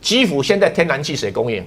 [0.00, 1.64] 基辅现在天然气谁供应？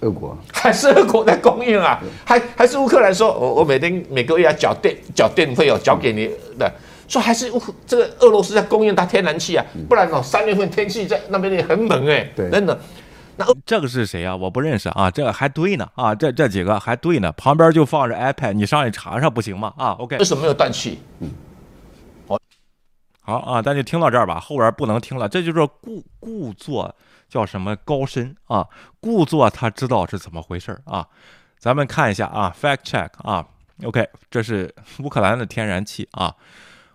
[0.00, 2.00] 俄国还是俄国在供应啊？
[2.24, 6.72] 还还是乌克兰说，我我每天每个月要缴电缴电费哦，缴给你的，
[7.06, 9.64] 说还是乌这个俄罗斯在供应它天然气啊？
[9.88, 12.80] 不然哦，三月份天气在那边也很冷哎，真的。
[13.36, 14.36] 那这个是谁啊？
[14.36, 19.72] 我不认识啊，这个还对呢啊，这这几个还对呢，旁边就放着 iPad，你上去查查不行吗？
[19.76, 21.00] 啊，OK，为什么没有断气？
[21.20, 21.30] 嗯，
[22.26, 22.38] 好，
[23.20, 26.94] 好啊，咱就听到这儿吧，后边不能听了，这就是故故作。
[27.28, 28.68] 叫什么高深啊？
[29.00, 31.08] 故作他知道是怎么回事啊？
[31.58, 33.42] 咱们看一下啊，fact check 啊
[33.82, 36.34] ，OK，这是乌克兰的天然气啊。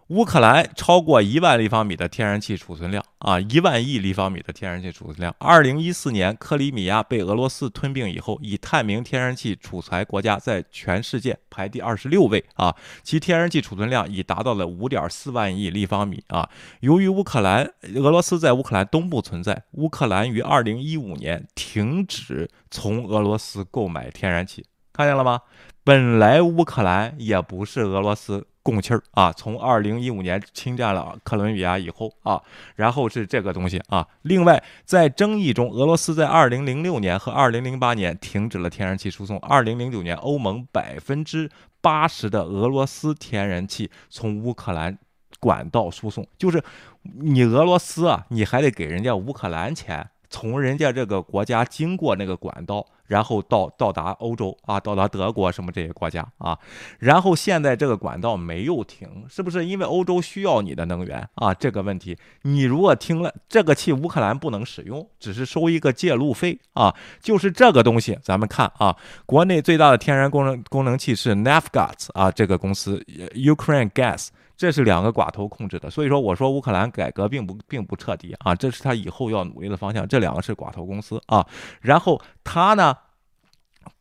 [0.10, 5.36] 乌克兰超过一万立方米的天然气储存量啊，一万亿立方米的天然气储存量。
[5.38, 16.49] 二零一四年，克里米亚被俄罗斯吞并以后，以探明天然气储材国家在全世界排第二十六位啊，其天然气储存量已达到了五点四万亿立方米啊。
[16.80, 25.41] 由于乌克兰、俄罗斯在乌克兰东部存在，乌克兰于二零一五年停止从俄罗斯购买天然气，看见了吗？
[25.84, 28.47] 本来乌克兰也不是俄罗斯。
[28.68, 29.32] 供气儿啊！
[29.32, 32.41] 从二零一五年侵占了克伦比亚以后啊，
[32.76, 34.05] 然后是这个东西啊。
[34.24, 39.39] 另外，在争议中，俄罗斯在二零零六年和二零零八年停止了天然气输送。
[39.39, 41.49] 二零零九年，欧盟百分之
[41.80, 44.97] 八十的俄罗斯天然气从乌克兰
[45.39, 46.61] 管道输送，就是
[47.03, 52.86] 你俄罗斯啊，你还得给人家乌克兰钱，从人家这个国家经过那个管道。
[53.08, 56.58] 然后到到达欧洲啊，到达德国什么这些国家啊，
[56.99, 61.53] 然后现在这个管道没有停，是不是因为欧洲需要你的能源啊？
[61.53, 68.18] 这个问题，你如果听了这个气，乌克兰不能使用，只是收一个介入费啊，就是这个东西。
[68.22, 68.95] 咱们看啊，
[69.26, 73.03] 国内最大的天然功能功能器是 Naftgaz 啊，这个公司
[73.34, 74.28] Ukraine Gas。
[74.58, 80.05] 这是两个寡头控制的，所以说我说乌克兰改革并不并不彻底啊，这是他以后要努力的方向。
[80.08, 81.47] 这两个是寡头公司啊，
[81.80, 82.97] 然后他呢？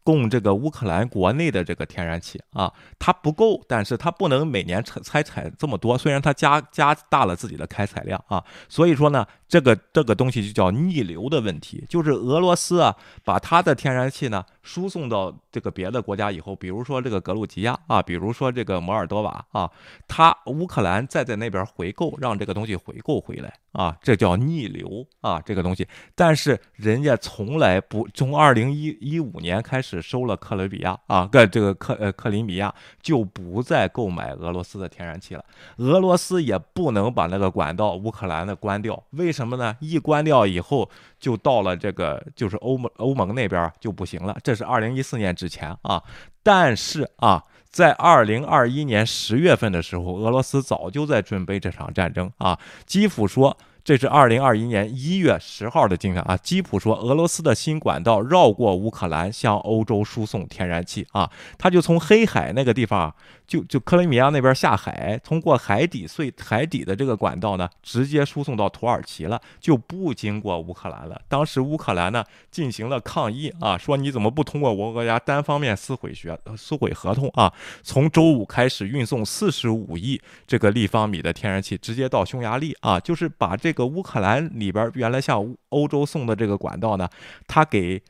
[0.03, 5.99] 供这个乌克兰国内的这个天然气啊，它不够，但是它不能每年采采采这么多。
[5.99, 12.95] 虽然它加加大了自己的开采量啊，所以说呢，这个这个东西就叫逆流的问题，就是俄罗斯啊，
[13.25, 19.71] 把它的天然气呢输送到这个别的国家以后，比如说这个格鲁吉亚啊，比如说这个摩尔多瓦啊，
[20.07, 25.87] 他乌克兰再在那边回购，让这个东西回购回来啊，这叫逆流啊，这个东西。
[26.15, 30.03] 但是人家从来不从二零一一五年开始。
[30.03, 35.45] 收了克伦比亚啊，个这个克呃克里米亚就不再购买俄罗斯的天然气了。
[35.79, 39.77] 俄罗斯也不能把那个管道乌克兰的关掉，为什么呢？
[39.81, 40.89] 一关掉以后，
[41.19, 44.37] 就到了这个就是欧盟欧盟那边就不行了。
[44.43, 46.03] 这是二零一四年之前啊，
[46.43, 52.59] 但是啊，在二零二一年十月份的时候，俄罗斯早就在准备这场战争啊。
[52.87, 53.57] 基辅说。
[53.87, 56.37] 这是二零二一年一月十号的今天啊。
[56.37, 61.31] 基普说，俄罗斯的新管道绕过乌克兰，向欧洲输送天然气啊。
[61.57, 63.15] 他就从黑海那个地方，
[63.47, 71.21] 就就克里米亚那边下海，通过海底隧海底的这个管道呢，直接输送到土耳其了，就不经过乌克兰了。
[71.29, 77.53] 当时乌克兰呢进行了抗议啊，说你怎么不通过我国家单方面撕毁学撕毁合同啊？
[77.85, 83.77] 从周五开始运送四十五亿这个立方米的天然气，直接到匈牙利啊，就是把这。
[83.77, 87.07] 个乌克兰里边原来向欧洲送的这个管道呢，
[87.47, 88.03] 它给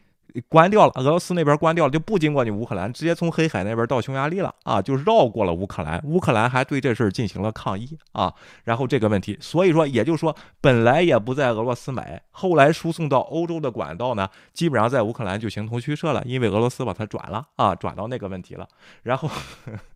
[0.49, 6.01] 关掉了，俄罗斯那边关掉了，就不经过你乌克兰，直接从黑海那边到匈牙利了啊，就绕过了乌克兰。
[6.05, 8.33] 乌克兰还对这事儿进行了抗议啊，
[8.65, 18.69] 然后这个问题，所以说也就是说，本来也不在俄罗斯买，后来输送到欧洲的管道呢，基本上在乌克兰就形同虚设了，因为俄罗斯把它转了啊，转到那个问题了，
[19.03, 19.31] 然后，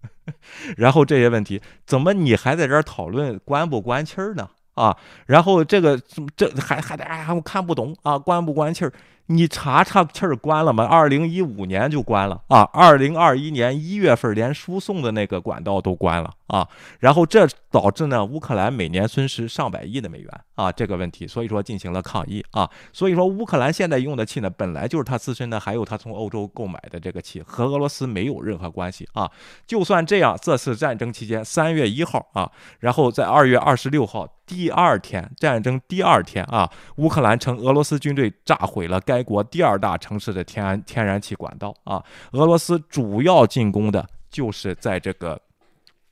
[0.77, 4.49] 然后这些问题，怎么你还在这儿讨论关不关气儿呢？
[4.75, 6.01] 啊，然后这个
[6.35, 8.93] 这还还得哎，我看不懂啊，关不关气儿？
[9.33, 10.85] 你查查气儿关了吗？
[10.85, 16.67] 二零一五年就关了啊，二零二一年一月份连输送的那个管道都关了啊，
[16.99, 29.31] 然后这导致呢，乌克兰每年损失上百亿的美元啊，这个问题，所以说进行了抗议啊，所以说乌克兰现在用的气呢，本来就是他自身的，还有他从欧洲购买的这个气，和俄罗斯没有任何关系啊。
[29.67, 32.51] 就算这样，这次战争期间，三月一号啊，
[32.81, 39.21] 然后在二月二十六号第二天，战争第二天啊，乌克兰称俄罗斯军队炸毁了该。
[39.31, 42.03] 国第二大城市的天然天然气管道啊，
[42.33, 45.41] 俄罗斯主要进攻的就是在这个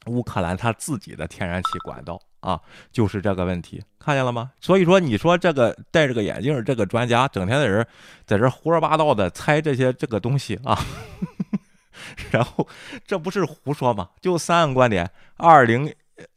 [0.09, 4.51] 乌克兰他自己的天然气管道啊，就是这个问题，看见了吗？
[4.61, 7.87] 所以说，你说这个戴着个眼镜这个专家，整天在这
[8.27, 10.79] 在这胡说八道的猜这些这个东西啊，
[12.33, 12.67] 然后
[13.07, 14.11] 这不是胡说吗？
[14.21, 15.95] 就三个观点：二零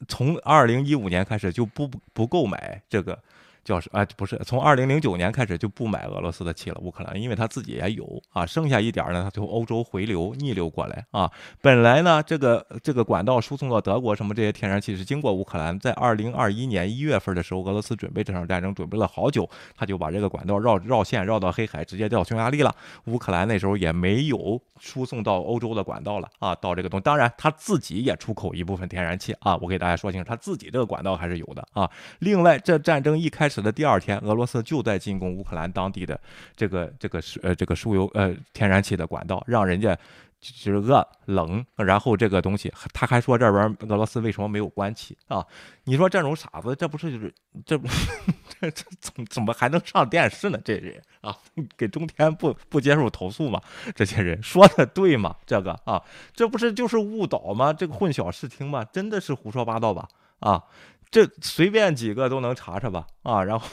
[0.07, 3.17] 从二零一五年开始就不不购买这个。
[3.63, 11.31] 叫是啊，不是从二零零九年开始就不买俄罗斯的气了，乌克兰，因为他自己也有啊，剩下一点呢，他从欧洲回流逆流过来啊。
[11.61, 22.75] 本来呢，这个这个管道输送到德国什么这些天然气是经过乌克兰，在二零二一年一月份的时候，俄罗斯准备这场战争准备了好久，他就把这个管道绕绕线绕到黑海，直接到匈牙利了。
[23.05, 31.89] 乌克兰那时候也没有输送到欧洲的管道了啊，到这个东，当然他自己也出口一部分天然气啊，我给大家说清楚，他自己这个管道还是有的啊。
[32.19, 36.19] 另外，这战争一开始的第二天，俄罗斯就在进攻乌克兰当地的
[36.55, 39.95] 这个这个输呃这个输油呃天然气的管道，让人家
[40.39, 45.45] 就是饿冷，然后这个东西，他还说这边俄罗斯为什么没有关气啊？
[45.83, 47.31] 你说这种傻子，这不是就是
[47.63, 50.59] 这这这怎么怎么还能上电视呢？
[50.65, 51.37] 这人啊，
[51.77, 53.61] 给中天不不接受投诉吗？
[53.93, 55.35] 这些人说的对吗？
[55.45, 56.01] 这个啊，
[56.33, 57.71] 这不是就是误导吗？
[57.71, 58.83] 这个混淆视听吗？
[58.85, 60.07] 真的是胡说八道吧？
[60.39, 60.63] 啊？
[61.11, 63.67] 这随便几个都能查查吧，啊，然后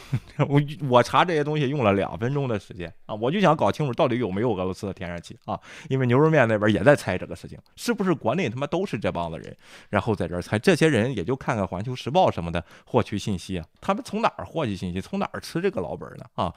[0.49, 5.57] 我我查这些东西用了两分钟的时间啊，我就想搞清楚到底有没有俄罗斯的天然气啊，
[5.89, 9.57] 因为牛肉面那边也在猜这个事情，是不是国内他妈都是这帮子人，
[9.89, 16.25] 然后在这儿猜，这些人也就看看环球时报什么的获取信息啊，他们从哪儿获取信息，从哪儿吃这个老本呢？
[16.35, 16.53] 啊，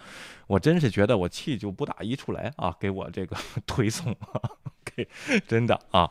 [0.48, 4.16] 我真是觉得我气就不打一处来啊，给我这个 推送，
[4.84, 5.08] 给
[5.48, 6.10] 真的啊。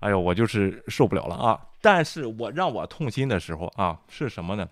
[0.00, 1.60] 哎呦，我就是受不了了啊！
[1.80, 4.68] 但是我让我痛心的时候啊，是什么呢？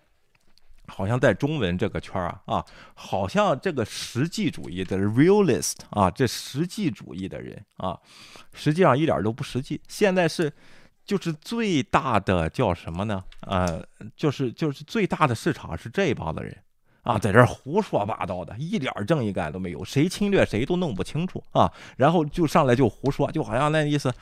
[0.89, 2.65] 好像在中文这个圈儿啊啊，
[2.95, 7.99] 好像这个实际主义的 realist 啊，这实际主义的人啊，
[8.53, 9.81] 实际上一点都不实际。
[9.89, 10.53] 现在是
[11.05, 13.25] 就是最大的叫什么呢？
[13.41, 13.85] 呃，
[14.17, 16.57] 就是就是最大的市场是这一帮子人
[17.03, 24.15] 啊，在这胡说八道的，一点正义感都没有，谁侵略谁都弄不清楚啊，然后就上来就胡说，就好像那意思。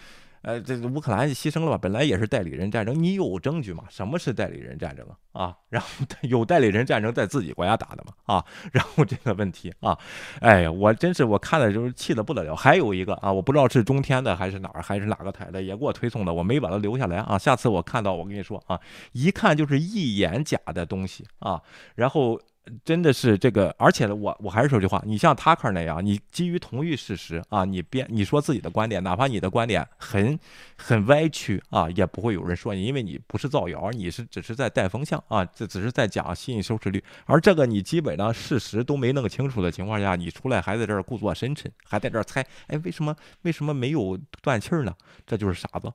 [0.45, 1.79] 呃，这个乌克兰牺牲了吧？
[1.79, 3.85] 本来也是代理人战争，你有证据吗？
[3.89, 5.57] 什么是代理人战争啊？
[5.71, 5.89] 然后
[6.23, 8.13] 有代理人战争在自己国家打的吗？
[8.25, 9.99] 啊，然后这个问题啊，
[10.41, 12.55] 哎呀，我真是我看的就是气得不得了。
[12.55, 17.39] 还有一个啊，我不知道是中天的还是哪儿还是哪个台的，也给我推送的，我没把它留下来啊。
[17.39, 18.79] 下次我看到，我跟你说啊，
[19.13, 21.63] 一看就是一眼假的东西啊，
[21.95, 22.41] 然后。
[22.85, 30.39] 真的是这个，而且，我我还是说句话，你像 Tucker 那样，你基于同一事实啊，你编你说自己的观点，哪怕你的观点很
[30.79, 44.95] 很歪曲啊，也不会有人说你，因为你不是造谣，你是只是在带风向啊，这只是在讲吸引收视率，而这个你基本上事实都没弄清楚的情况下，你出来还在这儿故作深沉，还在这儿猜，哎，为什么为什么没有断气儿呢？
[45.27, 45.93] 这就是傻子，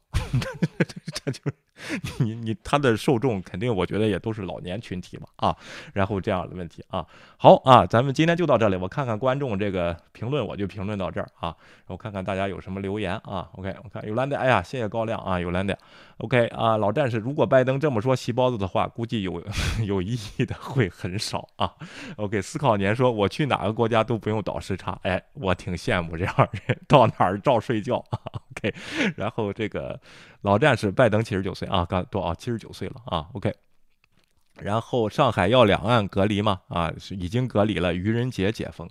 [1.25, 1.53] 这就是
[2.19, 5.57] 你你他的受众肯定我觉得也都是老年群体嘛啊，
[5.93, 6.59] 然后这样的。
[6.59, 7.07] 问题啊，
[7.37, 8.75] 好啊，咱们今天就到这里。
[8.75, 11.55] 我看看观众这个评论，我就评论到这儿啊。
[11.87, 13.47] 我看看大家有什么留言啊。
[13.53, 15.77] OK，我看有兰德，哎呀，谢谢高亮啊，有兰德。
[16.17, 19.41] OK 啊，老战士，如果拜登这么说细包子的话，估计有
[19.87, 21.71] 有意义的会很少啊。
[22.17, 26.35] OK，思考年说，我去哪个国家都不用倒时差，哎，我挺羡慕这样
[26.67, 28.03] 人，到哪儿照睡觉。
[28.59, 28.75] OK，
[29.15, 29.99] 然后这个
[30.41, 32.35] 老战士，拜登七十九岁啊，刚多少？
[32.35, 33.29] 七十九岁了啊。
[33.33, 33.53] OK。
[34.59, 36.59] 然后上海要两岸隔离嘛？
[36.67, 37.93] 啊，是已经隔离了。
[37.93, 38.89] 愚人节解封，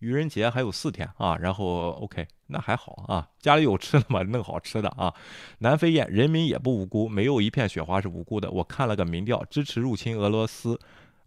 [0.00, 1.34] 愚人节还有四天啊。
[1.38, 3.26] 然后 OK，那还好啊。
[3.38, 4.22] 家里有吃的吗？
[4.22, 5.14] 弄好吃的啊。
[5.60, 8.50] 南非燕，人民也不无辜，没有一片雪花是无辜的。
[8.50, 10.78] 我看了个民调，支持入侵俄罗斯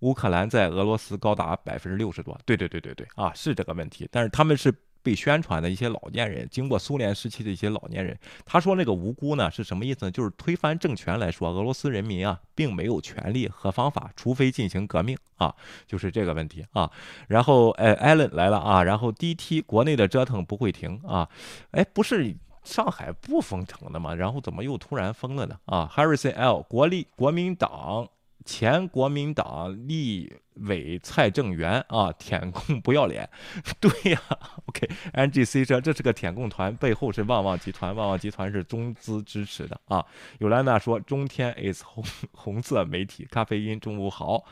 [0.01, 2.39] 乌克兰在俄罗斯高达百分之六十多。
[2.45, 4.07] 对对对对对啊，是这个问题。
[4.11, 4.71] 但是他们是。
[5.03, 10.11] 被宣传的一些老年人，经过苏联时期的一些老年人，他说那个无辜呢是什么意思呢？
[10.11, 15.55] 就是推翻政权来说，俄罗斯人民啊并没有权利和方法，除非进行革命啊，
[15.87, 16.89] 就是这个问题啊。
[17.27, 18.83] 然后，哎，艾伦来了啊。
[18.83, 21.27] 然后，DT 国内的折腾不会停啊。
[21.71, 24.13] 哎，不是上海不封城的吗？
[24.13, 25.57] 然后怎么又突然封了呢？
[25.65, 28.07] 啊，Harrison L 国立国民党
[28.45, 30.31] 前国民党立。
[30.61, 33.27] 伪蔡正元啊，舔共不要脸，
[33.79, 34.21] 对呀
[34.65, 40.05] ，OK，N G C 说这是个舔共团，背后是旺旺集团，旺旺集团是中资支持的啊。
[40.39, 44.43] 尤兰娜说中天 is 红红色媒体，咖啡因中午好。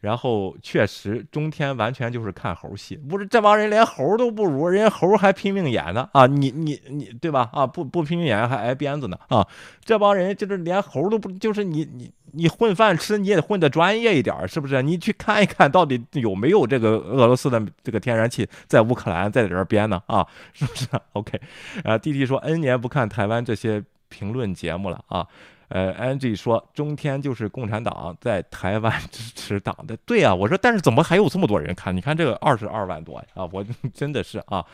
[0.00, 7.50] 然后确实中天完全就是看猴戏，不是这帮人连猴都不如，人家猴还拼命演呢啊，你你你对吧？
[7.52, 9.46] 啊，不不拼命演还挨鞭子呢啊，
[9.84, 14.82] 这帮人就是连猴都不，就是你你你混饭吃你也得混得专业一点，是不是？
[14.82, 15.48] 你去看一。
[15.48, 20.00] 看看到底有没有这个俄罗斯的这个天然气在乌克兰在这儿编呢？
[20.06, 21.40] 啊，是不是？OK，
[21.82, 25.26] 啊，弟弟说 N 年不看台湾这些评论节目了啊。
[25.68, 31.94] 呃，Angie 说中天就是共产党在台湾支持党的，对啊，我说但是怎么还有这么多人看？
[31.94, 34.64] 你看这个二十二万多啊，我 真的是啊，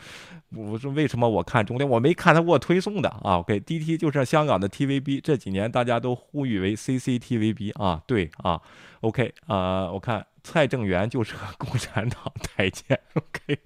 [0.55, 8.61] 我说为什么我看中天我没看他给我推送的啊？OK，DT 就是香港的 TVB，这几年大家都呼吁为 CCTVB 啊，对啊
[9.07, 10.25] ，OK 啊，我看。
[10.47, 12.85] 蔡正元就是共产党太监
[13.15, 13.59] ，OK，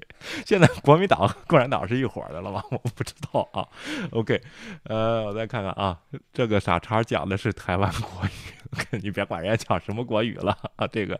[0.45, 2.63] 现在国民党和、共产党是一伙的了吗？
[2.71, 3.67] 我不知道啊
[4.11, 4.41] ，OK，
[4.83, 5.99] 呃，我再看看啊，
[6.31, 11.19] 这个傻叉讲的是台湾国语，你别管人家讲什么国语了啊，这个，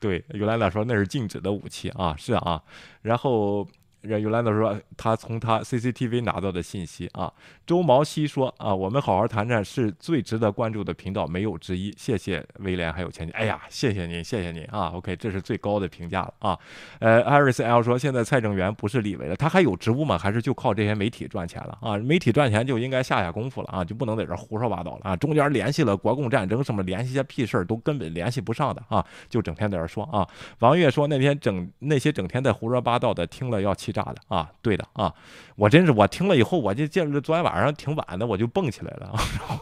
[0.00, 2.60] 对，尤兰达说那是禁止的武器啊，是啊，
[3.02, 3.64] 然后
[4.02, 7.32] 这尤兰德说，他从他 CCTV 拿到的信息啊。
[7.66, 11.92] 周毛希说啊，我们好好谈谈是最值得关注的频道，没有之一。
[11.96, 14.92] 谢谢威廉还有钱姐，哎呀，谢谢您，谢谢您啊。
[14.94, 16.58] OK，这是最高的评价了啊。
[17.00, 20.16] 呃，Iris L 说，现在蔡正元不是立委了，他还有职务吗？
[20.16, 21.96] 还是就靠这些媒体赚钱了啊？
[21.96, 25.16] 媒体赚钱就应该下下功夫了啊，就不能在这胡说八道了啊。
[25.16, 30.24] 中间联系了国共战争什么，联系些屁事儿都根本联系不上的啊，就整天在这说啊。
[30.60, 34.50] 王月说，那天整那些整天在胡说八道的，听了要气炸的啊。
[34.60, 35.14] 对的啊，
[35.56, 39.18] 我真是我听了以后，我就见着昨天晚上挺晚的，我就蹦起来了啊。
[39.38, 39.58] 然后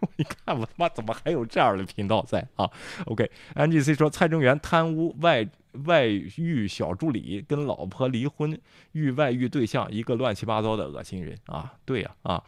[0.00, 2.70] 我一看，我他妈怎么还有这样的频道在啊
[3.06, 5.46] ？OK，NGC 说蔡正元贪污外
[5.84, 8.58] 外遇小助理，跟老婆离婚
[8.92, 11.74] 遇外遇对象，一个乱七八糟的恶心人啊！
[11.84, 12.42] 对呀啊，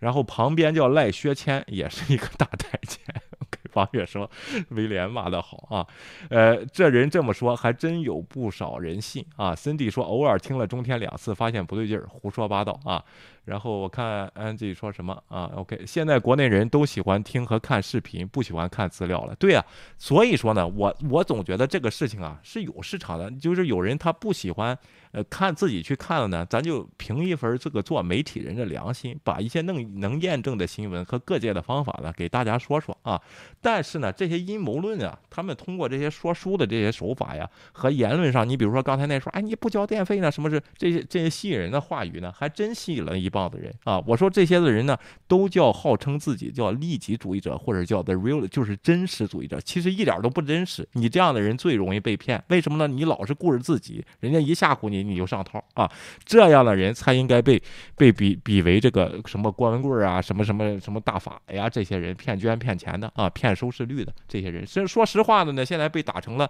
[0.00, 3.00] 然后旁边叫赖薛谦，也是一个大太监。
[3.74, 4.30] 方月说
[4.70, 5.86] ：“威廉骂得好啊，
[6.30, 13.04] 呃，这人这么说，还真有不少人信啊。”森迪说：“偶尔听了中天两次，发现不对劲儿，胡说八道啊。”
[13.44, 19.34] 然后我看安吉说什么啊？OK，现在国内人都喜欢听和看视频，不喜欢看资料了。
[19.36, 19.62] 对呀，
[19.98, 24.76] 所以说呢，我我总觉得这个事情啊是有市场的，就是有人他不喜欢
[25.12, 33.20] 呃看自己去看了呢，咱就凭一份这个做媒体人的良心，把一些能能验证的新闻和各界的方法呢给大家说说啊。
[33.60, 43.30] 但是呢，这些阴谋论啊，他们通过这些说书的这些手法呀和言论上，你比如说刚才那说，哎，你不交电费呢，什么是这些这些吸引人的话语呢，还真吸引了一。
[43.34, 50.88] 棒的人啊，我说这些的人呢，都叫号称自己叫利己主义者，或者叫 the real，就是真实主义者，其实一点都不真实。
[50.92, 52.86] 你这样的人最容易被骗，为什么呢？
[52.86, 55.90] 你老是顾着自己，人家一吓唬你，你就上套啊。
[56.24, 57.60] 这样的人才应该被
[57.96, 64.64] 被比比为这个什么郭文贵啊，什么什么什么大法呀，这些人骗捐骗钱的啊，骗收视率的这些人。
[64.64, 66.48] 说说实话的呢，现在被打成了。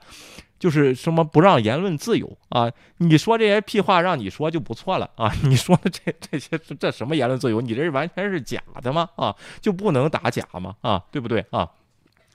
[0.59, 2.70] 就是什么不让言论自由啊？
[2.98, 5.30] 你说这些屁话让你说就不错了啊！
[5.44, 7.61] 你说的这这些这什么言论自由？
[7.61, 9.09] 你这完全是假的吗？
[9.16, 10.76] 啊，就不能打假吗？
[10.80, 11.68] 啊，对不对啊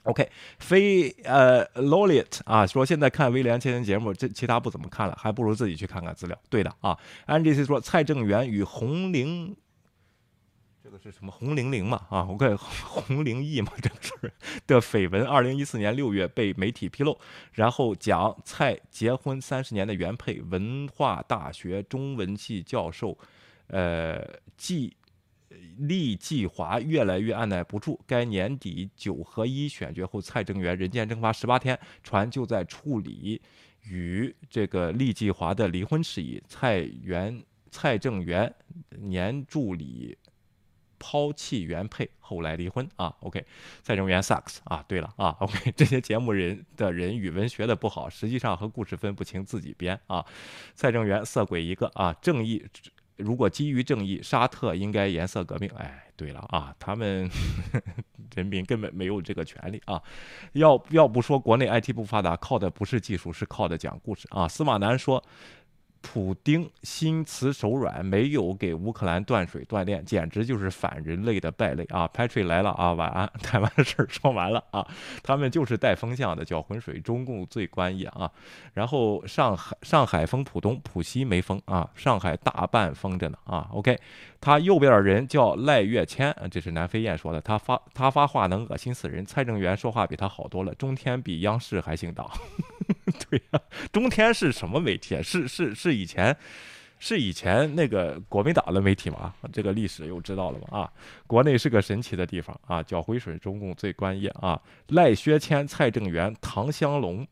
[0.04, 6.38] ？OK，非呃 l o l i t 啊说现在看威廉这些节目，这其他不怎么看了，还不如自己去看看资料。
[6.48, 6.96] 对的啊
[7.26, 9.56] ，NGC 说蔡正元与红玲。
[10.82, 12.06] 这个是什么红玲玲嘛？
[12.08, 14.32] 啊，我看红灵异嘛，这个事儿
[14.66, 17.18] 的绯闻，二零一四年六月被媒体披露，
[17.52, 23.16] 然后讲蔡结婚三十年的原配，文化大学中文系教授，
[23.66, 24.26] 呃，
[24.56, 24.96] 季
[25.76, 28.00] 厉继华越来越按耐不住。
[28.06, 33.42] 该年底九合一选举后，蔡正元人间蒸发十八天，传就在处理
[33.82, 36.42] 与这个厉继华的离婚事宜。
[36.48, 38.50] 蔡元蔡正元
[38.98, 40.16] 年助理。
[41.00, 43.44] 抛弃原配，后来离婚啊？OK，
[43.82, 44.84] 蔡正元 sucks 啊！
[44.86, 50.24] 对了啊，OK， 这些节目人的人语文学的不好，实际上和故事分不清，自己编啊。
[50.74, 52.12] 蔡正元色鬼一个啊！
[52.20, 52.64] 正义
[53.16, 55.68] 如果基于正义，沙特应该颜色革命。
[55.70, 57.28] 哎，对了啊，他们
[58.36, 60.00] 人民根本没有这个权利啊！
[60.52, 64.46] 要要不说国内 IT 不发达，靠的不是技术，是靠的讲故事啊。
[64.46, 65.24] 司马南说。
[66.02, 73.30] 普丁心慈手软，没有给乌克兰断水断电，简直就是反人类的败类啊！Patrick 来了啊，晚安。
[73.42, 74.86] 台湾的事儿说完了啊，
[75.22, 78.30] 他们就是带风向的，搅浑水，中共最专业啊。
[78.72, 83.68] 然后上海上海封浦东，浦西没封啊，上海大半封着呢啊。
[83.72, 83.98] OK，
[84.40, 89.24] 他右边的人叫赖月谦，这是南飞燕说的，他发他发话能恶心死人。
[89.24, 92.28] 蔡正元说话比他好多了，中天比央视还姓党。
[93.30, 93.60] 对呀，
[93.92, 95.22] 中天是什么媒体？
[95.22, 96.36] 是是是以前，
[96.98, 99.34] 是以前那个国民党的媒体吗？
[99.52, 100.78] 这个历史又知道了吗？
[100.80, 100.92] 啊，
[101.26, 104.60] 国内是个神奇的地方啊，搅浑水，中共最专业啊。
[104.88, 107.26] 赖薛谦、蔡正元、唐香龙。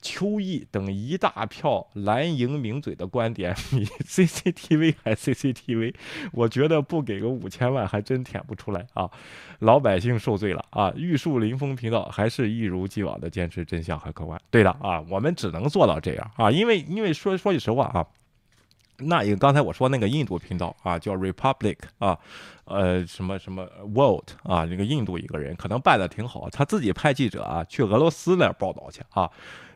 [0.00, 5.94] 邱毅等一大票蓝营名嘴的观点 比 CCTV 还 CCTV，
[6.32, 9.10] 我觉得不给个五千万还真舔不出来啊！
[9.60, 10.92] 老百姓受罪了啊！
[10.96, 14.40] 玉树临风频道还是一如既往的坚持真相和客观。
[14.50, 18.06] 对的啊，我们只能做到这样啊，因为因为说说句实话啊，
[18.98, 22.18] 那一个刚才我说那个印度频道啊，叫 Republic 啊，
[22.64, 29.30] 呃什么什么 World 啊，那个印度一个人可能办的挺好，他自己派记者啊去俄罗斯那儿报道去啊。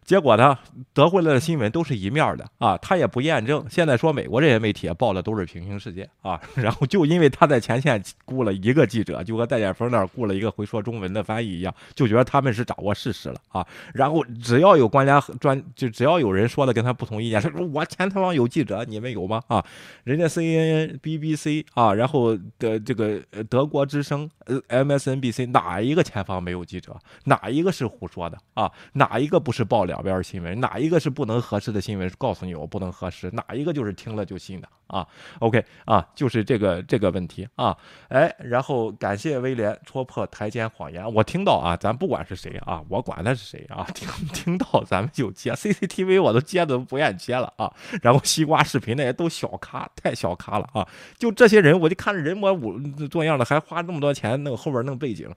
[0.04, 0.58] 结果呢，
[0.92, 3.64] 得回来的新闻都是一面的啊，他也不验证。
[3.70, 13.66] 现在说美国这些媒体报的都是平行世界啊， 然后就因为他在前线雇了一个记者，就和戴建峰那儿雇了一个会说中文的翻译一样，就觉得他们是掌握事实了啊。
[13.94, 19.40] 然后只要有官家专，就只要有人说的跟他不同意见，他说我前头方有记者，你们有吗？
[19.46, 19.64] 啊，
[20.04, 26.96] 人家 CNN、BBC 啊，然后的这个德国之声、呃 MSNBC 哪一个前方没有记者？
[27.24, 28.70] 哪一个是胡说的啊？
[28.94, 29.91] 哪一个不是爆料？
[29.92, 32.10] 两边新闻，哪一个是不能核实的新闻？
[32.16, 35.06] 告诉你我不能核实，哪一个就是听了就信的啊
[35.40, 37.76] ？OK 啊，就是这个这个问题啊。
[38.08, 41.12] 哎，然后感谢威廉戳破台前谎言。
[41.12, 47.70] 我听到啊，咱不管是谁啊，我管他是谁啊， 听听到咱们就接 CCTV，我都接的不愿接了啊。
[48.00, 50.88] 然后西瓜视频那些都小咖，太小咖了啊。
[51.18, 52.78] 就这些人，我就看着人模五
[53.10, 55.28] 做样的，还花那么多钱弄后边弄背景，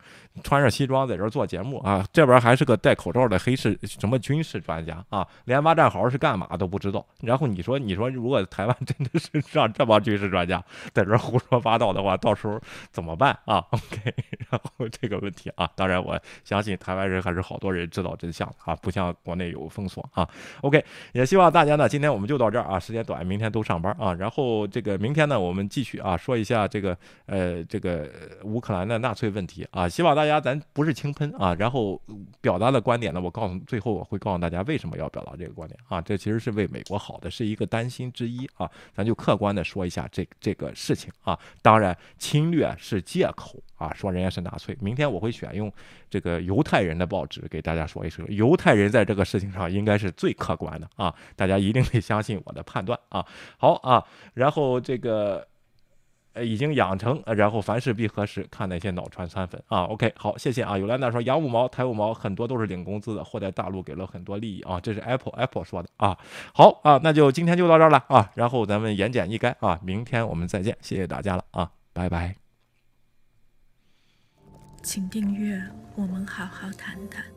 [0.44, 2.06] 穿着西装在这做节目啊。
[2.14, 7.06] 这边还是个戴口罩的黑市什么军事专家啊，连挖战壕是干嘛都不知道。
[7.22, 14.14] 然后你说，你说如果台湾真的是 让这帮军事专家在这胡说八道的话，到时候怎么办啊？OK，
[14.50, 20.28] 然后这个问题啊，当然我相信台湾人还是好多人知道真相啊，不像国内有封锁啊。
[20.62, 20.84] OK，
[21.14, 24.14] 也希望大家呢，今天我们就到这儿啊，时间短，明天都上班啊。
[24.14, 28.10] 然后这个明天呢，我们继续啊，说一下这个呃这个
[28.44, 29.90] 乌克兰的纳粹问题啊。
[29.90, 32.00] 希望大家咱不是轻喷啊，然后
[32.42, 38.70] 表达的观点呢，我告诉最后我会告大家为什么要表达这个观点啊，这其实是为美国好的，是一个担心之一啊。
[38.94, 41.38] 咱就客观的说一下这这个事情啊。
[41.62, 44.78] 当然，侵略是借口啊，说人家是纳粹。
[44.82, 45.72] 明天我会选用
[46.10, 53.26] 这个犹太人的报纸给大家说一说，犹太人在这个事情上应该是最客观的啊，大家一定得相信我的判断啊。
[53.58, 54.04] 好啊，
[54.34, 55.48] 然后这个。
[56.44, 59.84] 已经养成，然后凡事必核实，看那些脑残酸粉啊。
[59.86, 60.78] OK，好，谢谢啊。
[60.78, 64.80] 有兰达说，养五毛、抬五毛很多都是领工资的，或在大陆给了很多利益啊。
[64.80, 66.18] 这是 Apple Apple 说的啊。
[66.54, 68.32] 好啊，那就今天就到这儿了啊。
[68.36, 72.36] 然后咱们言简意赅啊，明天我们再见，谢谢大家了啊，拜拜。
[74.82, 75.62] 请订阅，
[75.96, 77.35] 我们好好谈谈。